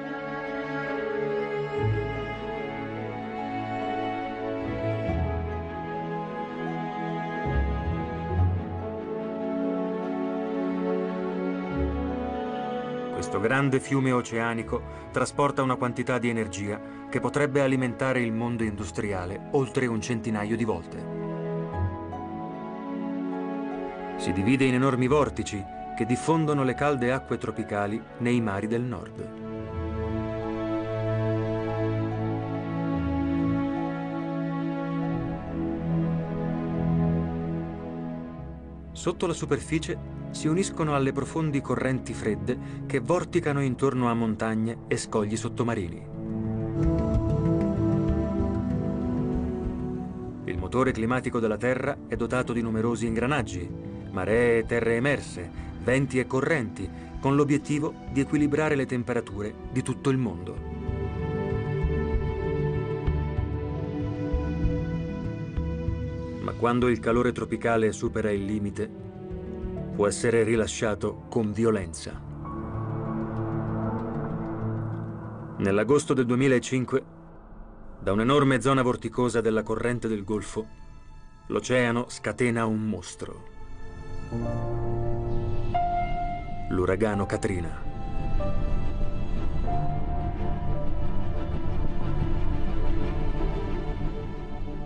Grande 13.42 13.80
fiume 13.80 14.12
oceanico 14.12 15.10
trasporta 15.10 15.62
una 15.62 15.74
quantità 15.74 16.18
di 16.18 16.28
energia 16.28 16.80
che 17.10 17.18
potrebbe 17.18 17.60
alimentare 17.60 18.22
il 18.22 18.32
mondo 18.32 18.62
industriale 18.62 19.48
oltre 19.50 19.86
un 19.86 20.00
centinaio 20.00 20.56
di 20.56 20.64
volte. 20.64 21.20
Si 24.16 24.32
divide 24.32 24.64
in 24.64 24.74
enormi 24.74 25.08
vortici 25.08 25.62
che 25.96 26.06
diffondono 26.06 26.62
le 26.62 26.74
calde 26.74 27.12
acque 27.12 27.36
tropicali 27.36 28.00
nei 28.18 28.40
mari 28.40 28.68
del 28.68 28.82
nord. 28.82 29.40
Sotto 38.92 39.26
la 39.26 39.32
superficie 39.32 40.11
si 40.32 40.48
uniscono 40.48 40.94
alle 40.94 41.12
profondi 41.12 41.60
correnti 41.60 42.12
fredde 42.12 42.58
che 42.86 42.98
vorticano 42.98 43.62
intorno 43.62 44.10
a 44.10 44.14
montagne 44.14 44.78
e 44.88 44.96
scogli 44.96 45.36
sottomarini. 45.36 46.06
Il 50.44 50.58
motore 50.58 50.90
climatico 50.90 51.38
della 51.38 51.56
Terra 51.56 51.96
è 52.08 52.16
dotato 52.16 52.52
di 52.52 52.60
numerosi 52.60 53.06
ingranaggi, 53.06 53.68
maree 54.10 54.58
e 54.58 54.66
terre 54.66 54.96
emerse, 54.96 55.48
venti 55.84 56.18
e 56.18 56.26
correnti, 56.26 56.90
con 57.20 57.36
l'obiettivo 57.36 57.94
di 58.10 58.20
equilibrare 58.20 58.74
le 58.74 58.86
temperature 58.86 59.54
di 59.70 59.82
tutto 59.82 60.10
il 60.10 60.18
mondo. 60.18 60.72
quando 66.62 66.86
il 66.86 67.00
calore 67.00 67.32
tropicale 67.32 67.90
supera 67.90 68.30
il 68.30 68.44
limite, 68.44 68.88
può 69.94 70.06
essere 70.06 70.42
rilasciato 70.42 71.24
con 71.28 71.52
violenza. 71.52 72.20
Nell'agosto 75.58 76.14
del 76.14 76.26
2005, 76.26 77.04
da 78.00 78.12
un'enorme 78.12 78.60
zona 78.60 78.82
vorticosa 78.82 79.40
della 79.40 79.62
corrente 79.62 80.08
del 80.08 80.24
Golfo, 80.24 80.66
l'oceano 81.46 82.06
scatena 82.08 82.64
un 82.64 82.88
mostro. 82.88 83.50
L'uragano 86.70 87.26
Katrina. 87.26 87.90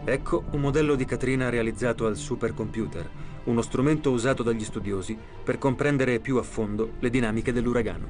Ecco 0.05 0.45
un 0.51 0.61
modello 0.61 0.95
di 0.95 1.05
Katrina 1.05 1.49
realizzato 1.49 2.07
al 2.07 2.17
supercomputer, 2.17 3.11
uno 3.47 3.63
strumento 3.63 4.13
usato 4.13 4.43
dagli 4.43 4.63
studiosi 4.63 5.17
per 5.43 5.59
comprendere 5.59 6.21
più 6.21 6.37
a 6.37 6.43
fondo 6.43 6.93
le 7.01 7.11
dinamiche 7.11 7.53
dell'uragano. 7.53 8.07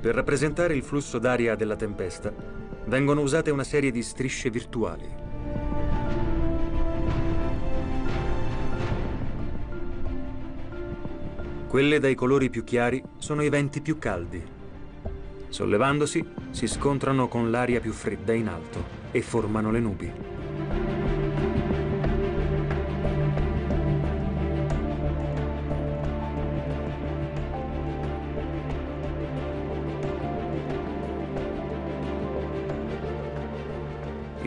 Per 0.00 0.14
rappresentare 0.14 0.74
il 0.74 0.82
flusso 0.82 1.18
d'aria 1.18 1.54
della 1.54 1.76
tempesta, 1.76 2.32
vengono 2.86 3.22
usate 3.22 3.50
una 3.50 3.64
serie 3.64 3.90
di 3.90 4.02
strisce 4.02 4.50
virtuali. 4.50 5.20
Quelle 11.68 11.98
dai 11.98 12.14
colori 12.14 12.50
più 12.50 12.64
chiari 12.64 13.02
sono 13.16 13.42
i 13.42 13.48
venti 13.48 13.80
più 13.80 13.98
caldi, 13.98 14.60
Sollevandosi, 15.52 16.24
si 16.48 16.66
scontrano 16.66 17.28
con 17.28 17.50
l'aria 17.50 17.78
più 17.78 17.92
fredda 17.92 18.32
in 18.32 18.48
alto 18.48 18.82
e 19.10 19.20
formano 19.20 19.70
le 19.70 19.80
nubi. 19.80 20.10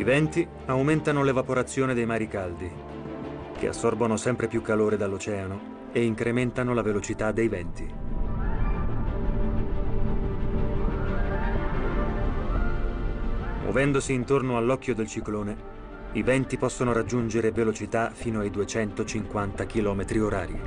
Venti 0.05 0.47
aumentano 0.67 1.23
l'evaporazione 1.23 1.95
dei 1.95 2.05
mari 2.05 2.27
caldi, 2.27 2.71
che 3.57 3.67
assorbono 3.67 4.17
sempre 4.17 4.47
più 4.47 4.61
calore 4.61 4.97
dall'oceano 4.97 5.89
e 5.91 6.03
incrementano 6.03 6.75
la 6.75 6.83
velocità 6.83 7.31
dei 7.31 7.47
venti. 7.47 7.91
Muovendosi 13.63 14.13
intorno 14.13 14.57
all'occhio 14.57 14.93
del 14.93 15.07
ciclone, 15.07 15.73
i 16.11 16.21
venti 16.21 16.59
possono 16.59 16.93
raggiungere 16.93 17.49
velocità 17.49 18.11
fino 18.11 18.41
ai 18.41 18.51
250 18.51 19.65
km 19.65 20.05
orari. 20.21 20.61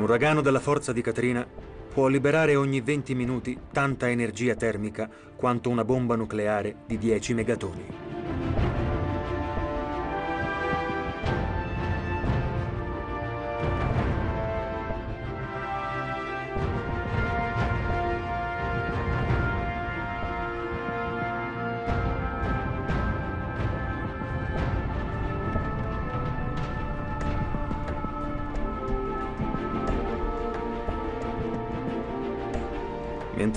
Un 0.00 0.06
uragano 0.06 0.40
della 0.40 0.60
forza 0.60 0.94
di 0.94 1.02
Katrina 1.02 1.46
può 1.92 2.06
liberare 2.06 2.56
ogni 2.56 2.80
20 2.80 3.14
minuti 3.14 3.58
tanta 3.70 4.08
energia 4.08 4.54
termica 4.54 5.10
quanto 5.36 5.68
una 5.68 5.84
bomba 5.84 6.16
nucleare 6.16 6.74
di 6.86 6.96
10 6.96 7.34
megatoni. 7.34 7.99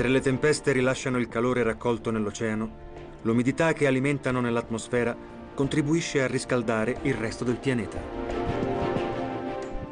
Mentre 0.04 0.20
le 0.20 0.32
tempeste 0.32 0.74
rilasciano 0.74 1.18
il 1.18 1.30
calore 1.30 1.63
raccolto 1.63 2.12
nell'oceano, 2.12 2.70
l'umidità 3.22 3.72
che 3.72 3.88
alimentano 3.88 4.42
nell'atmosfera 4.42 5.16
contribuisce 5.54 6.22
a 6.22 6.28
riscaldare 6.28 6.98
il 7.04 7.13
resto 7.13 7.46
del 7.46 7.56
pianeta. 7.56 8.02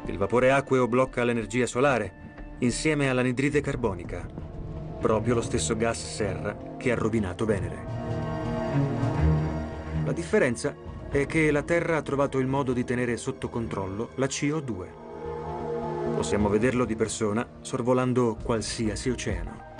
Il 0.04 0.18
vapore 0.18 0.52
acqueo 0.52 0.86
blocca 0.86 1.24
l'energia 1.24 1.64
solare 1.64 2.56
insieme 2.58 3.08
all'anidride 3.08 3.62
carbonica, 3.62 4.28
proprio 5.00 5.32
lo 5.32 5.40
stesso 5.40 5.78
gas 5.78 6.14
serra 6.14 6.74
che 6.76 6.92
ha 6.92 6.94
rovinato 6.94 7.46
Venere. 7.46 7.86
La 10.04 10.12
differenza 10.12 10.76
è 11.08 11.24
che 11.24 11.50
la 11.50 11.62
Terra 11.62 11.96
ha 11.96 12.02
trovato 12.02 12.38
il 12.38 12.48
modo 12.48 12.74
di 12.74 12.84
tenere 12.84 13.16
sotto 13.16 13.48
controllo 13.48 14.10
la 14.16 14.26
CO2. 14.26 14.86
Possiamo 16.16 16.50
vederlo 16.50 16.84
di 16.84 16.96
persona 16.96 17.48
sorvolando 17.62 18.36
qualsiasi 18.42 19.08
oceano. 19.08 19.71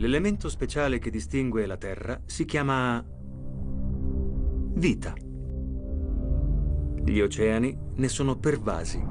L'elemento 0.00 0.48
speciale 0.48 0.98
che 0.98 1.10
distingue 1.10 1.66
la 1.66 1.76
Terra 1.76 2.18
si 2.24 2.46
chiama 2.46 3.04
vita. 4.76 5.12
Gli 7.04 7.20
oceani 7.20 7.78
ne 7.96 8.08
sono 8.08 8.38
pervasi. 8.38 9.06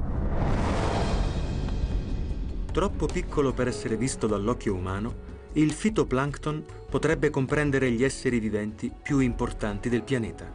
Troppo 2.72 3.06
piccolo 3.06 3.52
per 3.52 3.68
essere 3.68 3.96
visto 3.96 4.26
dall'occhio 4.26 4.74
umano, 4.74 5.14
il 5.52 5.70
fitoplancton 5.70 6.64
potrebbe 6.90 7.30
comprendere 7.30 7.92
gli 7.92 8.02
esseri 8.02 8.40
viventi 8.40 8.92
più 9.00 9.20
importanti 9.20 9.88
del 9.88 10.02
pianeta. 10.02 10.52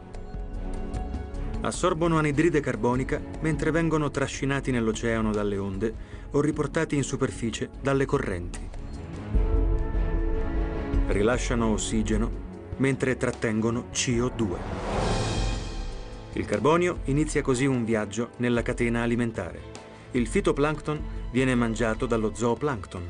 Assorbono 1.62 2.18
anidride 2.18 2.60
carbonica 2.60 3.22
mentre 3.40 3.70
vengono 3.70 4.10
trascinati 4.10 4.70
nell'oceano 4.70 5.32
dalle 5.32 5.56
onde 5.56 5.94
o 6.32 6.42
riportati 6.42 6.94
in 6.94 7.04
superficie 7.04 7.70
dalle 7.80 8.04
correnti. 8.04 8.75
Rilasciano 11.08 11.70
ossigeno 11.72 12.30
mentre 12.78 13.16
trattengono 13.16 13.86
CO2. 13.92 14.56
Il 16.32 16.44
carbonio 16.44 16.98
inizia 17.04 17.42
così 17.42 17.64
un 17.64 17.84
viaggio 17.84 18.30
nella 18.38 18.62
catena 18.62 19.02
alimentare. 19.02 19.60
Il 20.10 20.26
fitoplancton 20.26 21.00
viene 21.30 21.54
mangiato 21.54 22.06
dallo 22.06 22.34
zooplancton. 22.34 23.08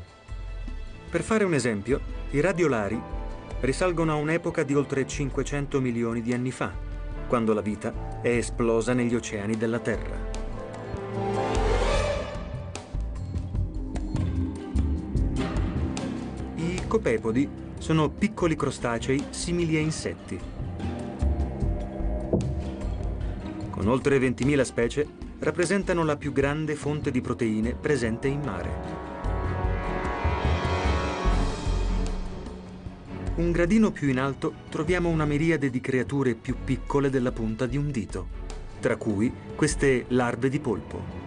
Per 1.09 1.23
fare 1.23 1.43
un 1.43 1.55
esempio, 1.55 1.99
i 2.31 2.39
radiolari 2.39 3.01
risalgono 3.61 4.11
a 4.11 4.15
un'epoca 4.15 4.61
di 4.61 4.75
oltre 4.75 5.07
500 5.07 5.81
milioni 5.81 6.21
di 6.21 6.33
anni 6.33 6.51
fa, 6.51 6.71
quando 7.27 7.53
la 7.53 7.61
vita 7.61 8.19
è 8.21 8.29
esplosa 8.29 8.93
negli 8.93 9.15
oceani 9.15 9.57
della 9.57 9.79
Terra. 9.79 10.15
I 16.55 16.81
copepodi 16.87 17.65
sono 17.79 18.09
piccoli 18.09 18.55
crostacei 18.55 19.25
simili 19.29 19.77
a 19.77 19.79
insetti. 19.79 20.39
Con 23.69 23.87
oltre 23.87 24.17
20.000 24.17 24.61
specie, 24.61 25.07
rappresentano 25.39 26.03
la 26.03 26.17
più 26.17 26.31
grande 26.31 26.75
fonte 26.75 27.11
di 27.11 27.21
proteine 27.21 27.75
presente 27.75 28.27
in 28.27 28.41
mare. 28.41 29.05
Un 33.35 33.51
gradino 33.51 33.91
più 33.91 34.09
in 34.09 34.19
alto 34.19 34.51
troviamo 34.69 35.09
una 35.09 35.25
miriade 35.25 35.69
di 35.69 35.79
creature 35.79 36.33
più 36.33 36.55
piccole 36.63 37.11
della 37.11 37.31
punta 37.31 37.67
di 37.67 37.77
un 37.77 37.91
dito, 37.91 38.27
tra 38.79 38.95
cui 38.95 39.31
queste 39.55 40.05
larve 40.07 40.49
di 40.49 40.59
polpo. 40.59 41.26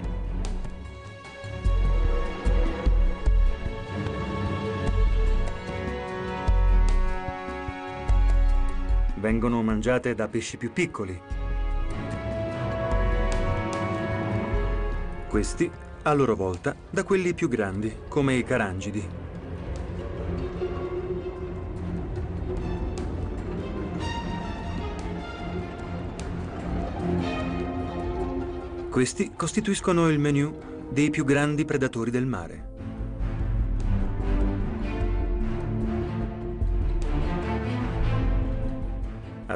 vengono 9.21 9.63
mangiate 9.63 10.15
da 10.15 10.27
pesci 10.27 10.57
più 10.57 10.73
piccoli. 10.73 11.21
Questi, 15.29 15.71
a 16.03 16.13
loro 16.15 16.35
volta, 16.35 16.75
da 16.89 17.05
quelli 17.05 17.35
più 17.35 17.49
grandi, 17.49 17.95
come 18.09 18.35
i 18.35 18.43
carangidi. 18.43 19.09
Questi 28.91 29.33
costituiscono 29.37 30.09
il 30.09 30.19
menù 30.19 30.53
dei 30.91 31.11
più 31.11 31.25
grandi 31.25 31.65
predatori 31.65 32.11
del 32.11 32.27
mare. 32.27 32.70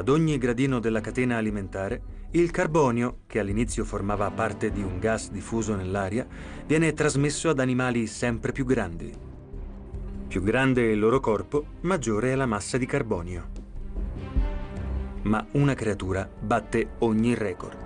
Ad 0.05 0.11
ogni 0.11 0.37
gradino 0.37 0.77
della 0.79 1.01
catena 1.01 1.37
alimentare, 1.37 2.27
il 2.33 2.51
carbonio, 2.51 3.21
che 3.25 3.39
all'inizio 3.39 3.83
formava 3.83 4.29
parte 4.29 4.69
di 4.69 4.83
un 4.83 4.99
gas 4.99 5.31
diffuso 5.31 5.73
nell'aria, 5.73 6.27
viene 6.67 6.93
trasmesso 6.93 7.49
ad 7.49 7.59
animali 7.59 8.05
sempre 8.05 8.51
più 8.51 8.65
grandi. 8.65 9.11
Più 10.27 10.43
grande 10.43 10.83
è 10.83 10.91
il 10.91 10.99
loro 10.99 11.19
corpo, 11.19 11.65
maggiore 11.81 12.33
è 12.33 12.35
la 12.35 12.45
massa 12.45 12.77
di 12.77 12.85
carbonio. 12.85 13.49
Ma 15.23 15.43
una 15.53 15.73
creatura 15.73 16.29
batte 16.39 16.87
ogni 16.99 17.33
record. 17.33 17.84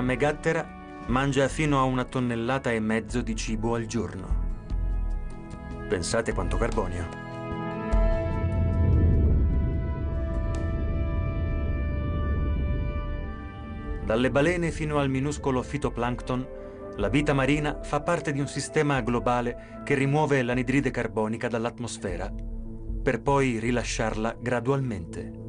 Megattera 0.00 0.66
mangia 1.06 1.48
fino 1.48 1.78
a 1.78 1.82
una 1.84 2.04
tonnellata 2.04 2.70
e 2.70 2.80
mezzo 2.80 3.20
di 3.22 3.34
cibo 3.34 3.74
al 3.74 3.86
giorno. 3.86 4.46
Pensate 5.88 6.32
quanto 6.32 6.56
carbonio. 6.56 7.06
Dalle 14.04 14.30
balene 14.30 14.70
fino 14.70 14.98
al 14.98 15.10
minuscolo 15.10 15.62
fitoplancton, 15.62 16.46
la 16.96 17.08
vita 17.08 17.32
marina 17.32 17.82
fa 17.82 18.00
parte 18.00 18.32
di 18.32 18.40
un 18.40 18.48
sistema 18.48 19.00
globale 19.00 19.82
che 19.84 19.94
rimuove 19.94 20.42
l'anidride 20.42 20.90
carbonica 20.90 21.48
dall'atmosfera 21.48 22.32
per 23.08 23.22
poi 23.22 23.58
rilasciarla 23.58 24.36
gradualmente. 24.38 25.47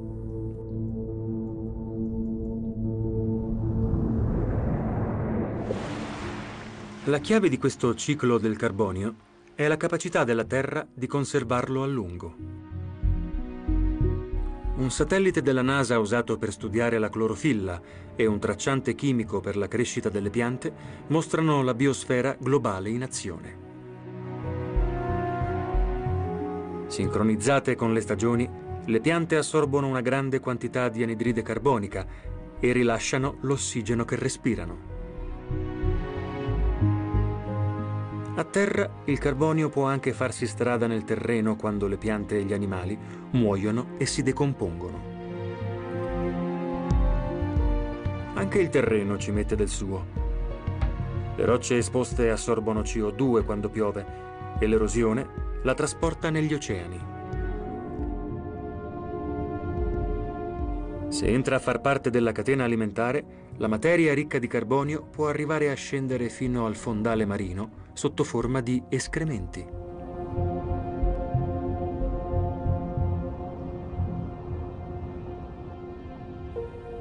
La 7.09 7.17
chiave 7.17 7.49
di 7.49 7.57
questo 7.57 7.95
ciclo 7.95 8.37
del 8.37 8.55
carbonio 8.55 9.15
è 9.55 9.67
la 9.67 9.77
capacità 9.77 10.23
della 10.23 10.43
Terra 10.43 10.87
di 10.93 11.07
conservarlo 11.07 11.81
a 11.81 11.87
lungo. 11.87 12.35
Un 14.75 14.91
satellite 14.91 15.41
della 15.41 15.63
NASA 15.63 15.97
usato 15.97 16.37
per 16.37 16.51
studiare 16.51 16.99
la 16.99 17.09
clorofilla 17.09 17.81
e 18.15 18.27
un 18.27 18.37
tracciante 18.37 18.93
chimico 18.93 19.39
per 19.39 19.57
la 19.57 19.67
crescita 19.67 20.09
delle 20.09 20.29
piante 20.29 20.71
mostrano 21.07 21.63
la 21.63 21.73
biosfera 21.73 22.37
globale 22.39 22.91
in 22.91 23.01
azione. 23.01 23.57
Sincronizzate 26.85 27.73
con 27.73 27.91
le 27.91 28.01
stagioni, 28.01 28.47
le 28.85 29.01
piante 29.01 29.35
assorbono 29.35 29.87
una 29.87 30.01
grande 30.01 30.39
quantità 30.39 30.89
di 30.89 31.01
anidride 31.01 31.41
carbonica 31.41 32.05
e 32.59 32.71
rilasciano 32.71 33.37
l'ossigeno 33.41 34.05
che 34.05 34.15
respirano. 34.15 34.98
A 38.39 38.45
terra 38.45 38.89
il 39.03 39.17
carbonio 39.17 39.67
può 39.67 39.83
anche 39.83 40.13
farsi 40.13 40.47
strada 40.47 40.87
nel 40.87 41.03
terreno 41.03 41.57
quando 41.57 41.87
le 41.87 41.97
piante 41.97 42.37
e 42.37 42.43
gli 42.43 42.53
animali 42.53 42.97
muoiono 43.31 43.97
e 43.97 44.05
si 44.05 44.23
decompongono. 44.23 45.01
Anche 48.35 48.59
il 48.59 48.69
terreno 48.69 49.17
ci 49.17 49.31
mette 49.31 49.57
del 49.57 49.67
suo. 49.67 50.05
Le 51.35 51.43
rocce 51.43 51.75
esposte 51.75 52.29
assorbono 52.29 52.79
CO2 52.79 53.43
quando 53.43 53.67
piove 53.67 54.05
e 54.57 54.67
l'erosione 54.67 55.27
la 55.63 55.73
trasporta 55.73 56.29
negli 56.29 56.53
oceani. 56.53 57.07
Se 61.09 61.27
entra 61.27 61.57
a 61.57 61.59
far 61.59 61.81
parte 61.81 62.09
della 62.09 62.31
catena 62.31 62.63
alimentare, 62.63 63.47
la 63.57 63.67
materia 63.67 64.13
ricca 64.13 64.39
di 64.39 64.47
carbonio 64.47 65.01
può 65.01 65.27
arrivare 65.27 65.69
a 65.69 65.75
scendere 65.75 66.29
fino 66.29 66.65
al 66.65 66.77
fondale 66.77 67.25
marino 67.25 67.87
sotto 67.99 68.23
forma 68.23 68.61
di 68.61 68.81
escrementi. 68.87 69.67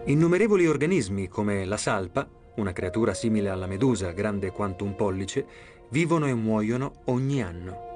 Innumerevoli 0.06 0.66
organismi 0.66 1.28
come 1.28 1.64
la 1.66 1.76
salpa, 1.76 2.28
una 2.56 2.72
creatura 2.72 3.14
simile 3.14 3.48
alla 3.48 3.68
medusa 3.68 4.10
grande 4.10 4.50
quanto 4.50 4.82
un 4.82 4.96
pollice, 4.96 5.46
vivono 5.90 6.26
e 6.26 6.34
muoiono 6.34 7.02
ogni 7.04 7.44
anno. 7.44 7.86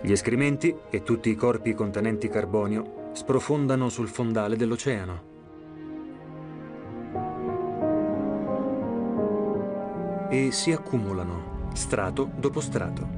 Gli 0.00 0.12
escrementi 0.12 0.76
e 0.90 1.02
tutti 1.02 1.28
i 1.28 1.34
corpi 1.34 1.74
contenenti 1.74 2.28
carbonio 2.28 3.10
sprofondano 3.14 3.88
sul 3.88 4.06
fondale 4.06 4.54
dell'oceano. 4.54 5.33
E 10.34 10.50
si 10.50 10.72
accumulano, 10.72 11.68
strato 11.74 12.28
dopo 12.36 12.60
strato. 12.60 13.08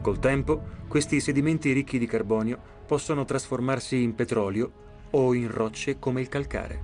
Col 0.00 0.20
tempo, 0.20 0.62
questi 0.86 1.18
sedimenti 1.18 1.72
ricchi 1.72 1.98
di 1.98 2.06
carbonio 2.06 2.56
possono 2.86 3.24
trasformarsi 3.24 4.00
in 4.00 4.14
petrolio 4.14 4.70
o 5.10 5.34
in 5.34 5.50
rocce 5.50 5.98
come 5.98 6.20
il 6.20 6.28
calcare. 6.28 6.80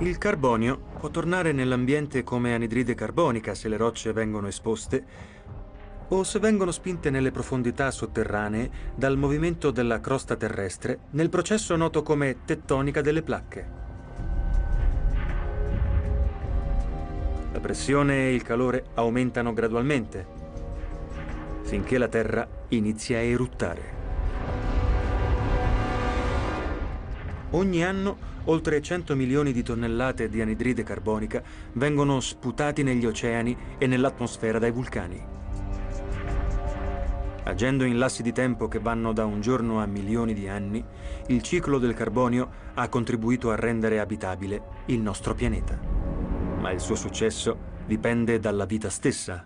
Il 0.00 0.18
carbonio 0.18 0.78
può 0.98 1.08
tornare 1.08 1.52
nell'ambiente 1.52 2.22
come 2.22 2.52
anidride 2.52 2.94
carbonica 2.94 3.54
se 3.54 3.66
le 3.68 3.78
rocce 3.78 4.12
vengono 4.12 4.48
esposte 4.48 5.06
o 6.08 6.22
se 6.22 6.38
vengono 6.38 6.70
spinte 6.70 7.08
nelle 7.08 7.30
profondità 7.30 7.90
sotterranee 7.90 8.70
dal 8.94 9.16
movimento 9.16 9.70
della 9.70 10.00
crosta 10.00 10.36
terrestre 10.36 10.98
nel 11.12 11.30
processo 11.30 11.74
noto 11.76 12.02
come 12.02 12.44
tettonica 12.44 13.00
delle 13.00 13.22
placche. 13.22 13.87
La 17.58 17.64
pressione 17.64 18.28
e 18.28 18.34
il 18.34 18.44
calore 18.44 18.84
aumentano 18.94 19.52
gradualmente 19.52 20.24
finché 21.62 21.98
la 21.98 22.06
Terra 22.06 22.46
inizia 22.68 23.18
a 23.18 23.22
eruttare. 23.22 23.82
Ogni 27.50 27.84
anno 27.84 28.16
oltre 28.44 28.80
100 28.80 29.16
milioni 29.16 29.50
di 29.50 29.64
tonnellate 29.64 30.28
di 30.28 30.40
anidride 30.40 30.84
carbonica 30.84 31.42
vengono 31.72 32.20
sputati 32.20 32.84
negli 32.84 33.04
oceani 33.04 33.56
e 33.76 33.88
nell'atmosfera 33.88 34.60
dai 34.60 34.70
vulcani 34.70 35.36
agendo 37.42 37.84
in 37.84 37.98
lassi 37.98 38.22
di 38.22 38.32
tempo 38.32 38.68
che 38.68 38.78
vanno 38.78 39.14
da 39.14 39.24
un 39.24 39.40
giorno 39.40 39.80
a 39.80 39.86
milioni 39.86 40.34
di 40.34 40.48
anni, 40.48 40.84
il 41.28 41.40
ciclo 41.40 41.78
del 41.78 41.94
carbonio 41.94 42.50
ha 42.74 42.88
contribuito 42.88 43.50
a 43.50 43.56
rendere 43.56 44.00
abitabile 44.00 44.62
il 44.86 45.00
nostro 45.00 45.34
pianeta. 45.34 46.07
Ma 46.60 46.70
il 46.70 46.80
suo 46.80 46.94
successo 46.94 47.56
dipende 47.86 48.38
dalla 48.38 48.64
vita 48.64 48.90
stessa. 48.90 49.44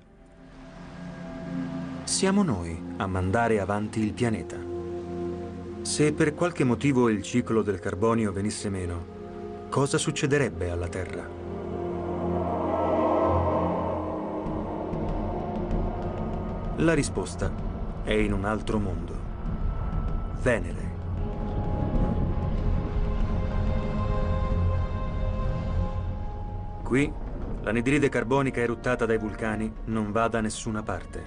Siamo 2.05 2.43
noi 2.43 2.95
a 2.97 3.07
mandare 3.07 3.61
avanti 3.61 4.01
il 4.01 4.13
pianeta. 4.13 4.57
Se 5.83 6.13
per 6.13 6.35
qualche 6.35 6.65
motivo 6.65 7.09
il 7.09 7.23
ciclo 7.23 7.63
del 7.63 7.79
carbonio 7.79 8.33
venisse 8.33 8.69
meno, 8.69 9.69
cosa 9.69 9.99
succederebbe 9.99 10.71
alla 10.71 10.89
Terra? 10.89 11.29
La 16.77 16.95
risposta 16.95 17.53
è 18.03 18.13
in 18.13 18.33
un 18.33 18.45
altro 18.45 18.79
mondo. 18.79 19.15
Venere. 20.41 20.91
Qui 26.93 27.11
l'anidride 27.62 28.11
carbonica 28.11 28.61
eruttata 28.61 29.07
dai 29.07 29.16
vulcani 29.16 29.72
non 29.86 30.12
va 30.12 30.28
da 30.28 30.43
nessuna 30.43 30.82
parte. 30.82 31.24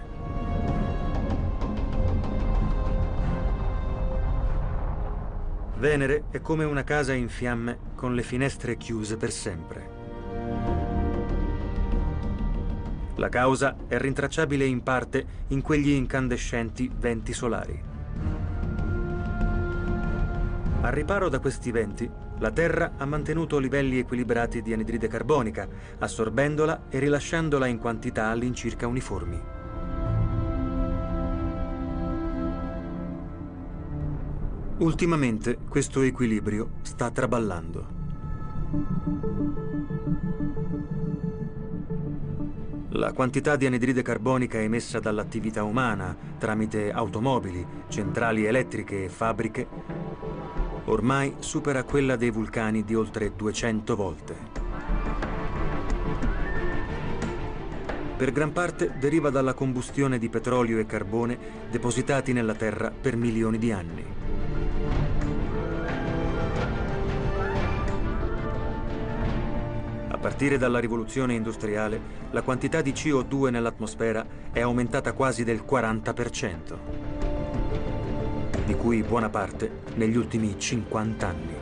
Venere 5.78 6.26
è 6.30 6.40
come 6.40 6.66
una 6.66 6.84
casa 6.84 7.14
in 7.14 7.30
fiamme 7.30 7.80
con 7.96 8.14
le 8.14 8.22
finestre 8.22 8.78
chiuse 8.78 9.18
per 9.18 9.32
sempre. 9.32 9.90
La 13.16 13.30
causa 13.30 13.76
è 13.88 13.98
rintracciabile 13.98 14.66
in 14.66 14.84
parte 14.84 15.26
in 15.48 15.64
quegli 15.64 15.90
incandescenti 15.90 16.92
venti 16.96 17.34
solari. 17.34 17.84
Al 20.82 20.92
riparo 20.92 21.28
da 21.28 21.40
questi 21.40 21.72
venti, 21.72 22.08
la 22.40 22.52
Terra 22.52 22.94
ha 22.98 23.06
mantenuto 23.06 23.58
livelli 23.60 23.98
equilibrati 23.98 24.62
di 24.62 24.74
anidride 24.74 25.08
carbonica, 25.08 25.68
assorbendola 26.00 26.86
e 26.90 27.00
rilasciandola 27.00 27.68
in 27.68 27.80
quantità 27.80 28.28
all'incirca 28.28 28.88
uniformi. 28.88 29.42
Ultimamente 34.78 35.58
questo 35.70 36.02
equilibrio 36.02 36.72
sta 36.82 37.10
traballando. 37.10 37.94
La 42.90 43.14
quantità 43.14 43.56
di 43.56 43.66
anidride 43.66 44.02
carbonica 44.02 44.60
emessa 44.60 45.00
dall'attività 45.00 45.64
umana 45.64 46.16
tramite 46.38 46.92
automobili, 46.92 47.66
centrali 47.88 48.46
elettriche 48.46 49.06
e 49.06 49.10
fabbriche 49.10 49.68
ormai 50.86 51.36
supera 51.40 51.84
quella 51.84 52.16
dei 52.16 52.30
vulcani 52.30 52.84
di 52.84 52.96
oltre 52.96 53.34
200 53.36 53.96
volte. 53.96 54.36
Per 58.18 58.32
gran 58.32 58.54
parte 58.54 58.94
deriva 58.98 59.30
dalla 59.30 59.54
combustione 59.54 60.18
di 60.18 60.30
petrolio 60.30 60.80
e 60.80 60.86
carbone 60.86 61.38
depositati 61.70 62.32
nella 62.32 62.54
Terra 62.54 62.90
per 62.90 63.18
milioni 63.18 63.58
di 63.58 63.72
anni. 63.74 64.06
A 70.08 70.18
partire 70.18 70.58
dalla 70.58 70.80
rivoluzione 70.80 71.34
industriale, 71.34 72.00
la 72.32 72.42
quantità 72.42 72.82
di 72.82 72.94
CO2 72.94 73.50
nell'atmosfera 73.50 74.26
è 74.52 74.62
aumentata 74.62 75.12
quasi 75.12 75.44
del 75.44 75.64
40%, 75.70 77.25
di 78.66 78.76
cui 78.76 79.04
buona 79.04 79.30
parte 79.30 79.84
negli 79.96 80.18
ultimi 80.18 80.58
50 80.58 81.28
anni. 81.28 81.54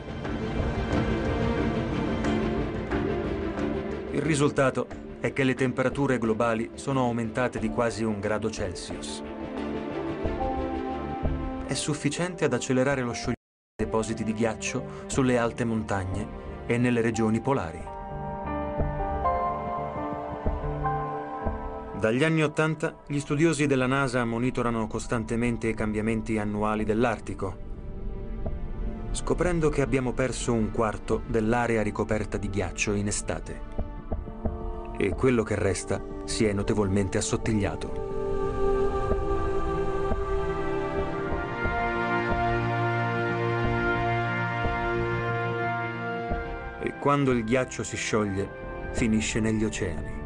Il 4.11 4.21
risultato 4.21 4.87
è 5.19 5.33
che 5.33 5.43
le 5.43 5.53
temperature 5.53 6.17
globali 6.17 6.71
sono 6.75 7.01
aumentate 7.01 7.59
di 7.59 7.69
quasi 7.69 8.03
un 8.03 8.19
grado 8.19 8.49
Celsius. 8.49 9.21
È 11.65 11.73
sufficiente 11.73 12.45
ad 12.45 12.53
accelerare 12.53 13.01
lo 13.01 13.11
scioglimento 13.11 13.41
dei 13.75 13.85
depositi 13.85 14.23
di 14.23 14.33
ghiaccio 14.33 15.05
sulle 15.07 15.37
alte 15.37 15.63
montagne 15.65 16.27
e 16.65 16.77
nelle 16.77 17.01
regioni 17.01 17.41
polari. 17.41 18.02
Dagli 22.03 22.25
anni 22.25 22.43
Ottanta 22.43 22.97
gli 23.07 23.17
studiosi 23.17 23.65
della 23.65 23.87
NASA 23.87 24.25
monitorano 24.25 24.87
costantemente 24.87 25.69
i 25.69 25.73
cambiamenti 25.73 26.37
annuali 26.37 26.83
dell'Artico, 26.83 27.55
scoprendo 29.11 29.69
che 29.69 29.81
abbiamo 29.81 30.11
perso 30.11 30.51
un 30.51 30.69
quarto 30.71 31.21
dell'area 31.27 31.81
ricoperta 31.81 32.37
di 32.37 32.49
ghiaccio 32.49 32.91
in 32.91 33.07
estate. 33.07 33.61
E 34.97 35.11
quello 35.11 35.43
che 35.43 35.55
resta 35.55 36.03
si 36.25 36.43
è 36.43 36.51
notevolmente 36.51 37.17
assottigliato. 37.17 38.11
E 46.81 46.97
quando 46.99 47.31
il 47.31 47.45
ghiaccio 47.45 47.81
si 47.85 47.95
scioglie, 47.95 48.89
finisce 48.91 49.39
negli 49.39 49.63
oceani. 49.63 50.22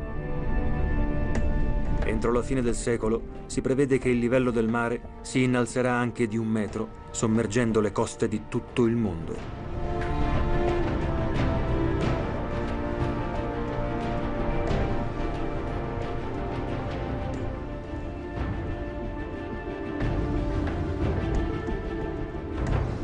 Entro 2.08 2.32
la 2.32 2.41
fine 2.41 2.62
del 2.62 2.74
secolo 2.74 3.22
si 3.47 3.60
prevede 3.60 3.97
che 3.97 4.08
il 4.08 4.18
livello 4.18 4.49
del 4.49 4.70
mare 4.70 5.20
si 5.22 5.43
innalzerà 5.43 5.91
anche 5.91 6.26
di 6.26 6.38
un 6.38 6.47
metro, 6.47 6.88
sommergendo 7.12 7.82
le 7.82 7.91
coste 7.91 8.30
di 8.30 8.43
tutto 8.47 8.86
il 8.86 8.95
mondo. 8.95 9.36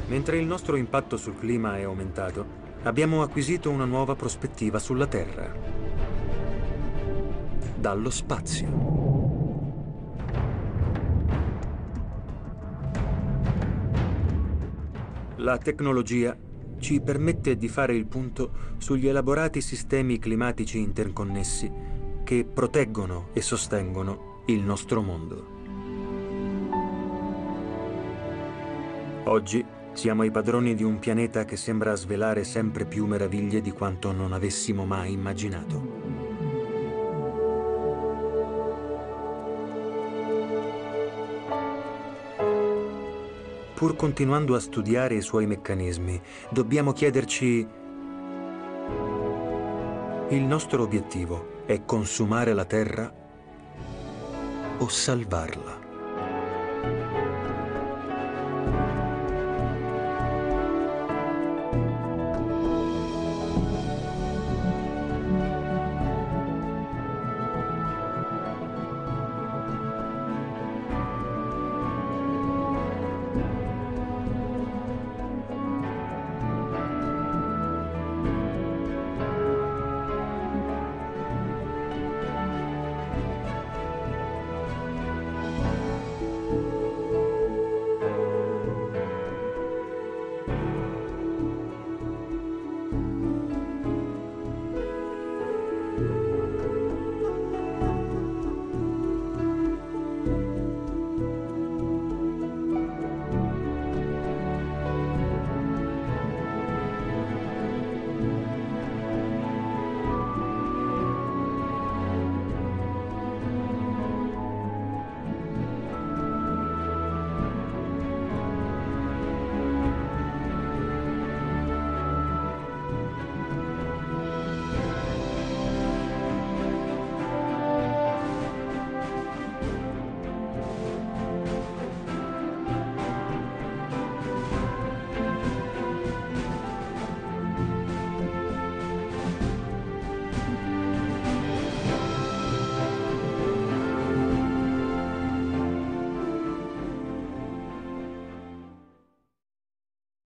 Mentre 0.08 0.38
il 0.38 0.46
nostro 0.46 0.78
impatto 0.78 1.18
sul 1.18 1.38
clima 1.38 1.78
è 1.78 1.84
aumentato, 1.84 2.46
abbiamo 2.84 3.22
acquisito 3.22 3.70
una 3.70 3.86
nuova 3.86 4.16
prospettiva 4.16 4.80
sulla 4.80 5.08
Terra 5.08 5.83
dallo 7.84 8.10
spazio. 8.10 8.70
La 15.36 15.58
tecnologia 15.58 16.34
ci 16.80 17.02
permette 17.02 17.58
di 17.58 17.68
fare 17.68 17.94
il 17.94 18.06
punto 18.06 18.52
sugli 18.78 19.10
elaborati 19.10 19.60
sistemi 19.60 20.18
climatici 20.18 20.80
interconnessi 20.80 21.70
che 22.24 22.46
proteggono 22.46 23.28
e 23.34 23.42
sostengono 23.42 24.44
il 24.46 24.62
nostro 24.62 25.02
mondo. 25.02 25.48
Oggi 29.26 29.66
siamo 29.92 30.24
i 30.24 30.32
padroni 30.32 30.74
di 30.74 30.84
un 30.84 31.00
pianeta 31.00 31.44
che 31.44 31.58
sembra 31.58 31.96
svelare 31.96 32.46
sempre 32.46 32.86
più 32.86 33.06
meraviglie 33.08 33.60
di 33.60 33.72
quanto 33.72 34.14
non 34.14 34.32
avessimo 34.32 34.86
mai 34.86 35.12
immaginato. 35.12 36.03
Pur 43.84 43.98
continuando 43.98 44.56
a 44.56 44.62
studiare 44.62 45.16
i 45.16 45.22
suoi 45.22 45.46
meccanismi, 45.46 46.22
dobbiamo 46.52 46.94
chiederci 46.94 47.68
il 50.30 50.42
nostro 50.42 50.84
obiettivo 50.84 51.64
è 51.66 51.84
consumare 51.84 52.54
la 52.54 52.64
Terra 52.64 53.14
o 54.78 54.88
salvarla? 54.88 55.83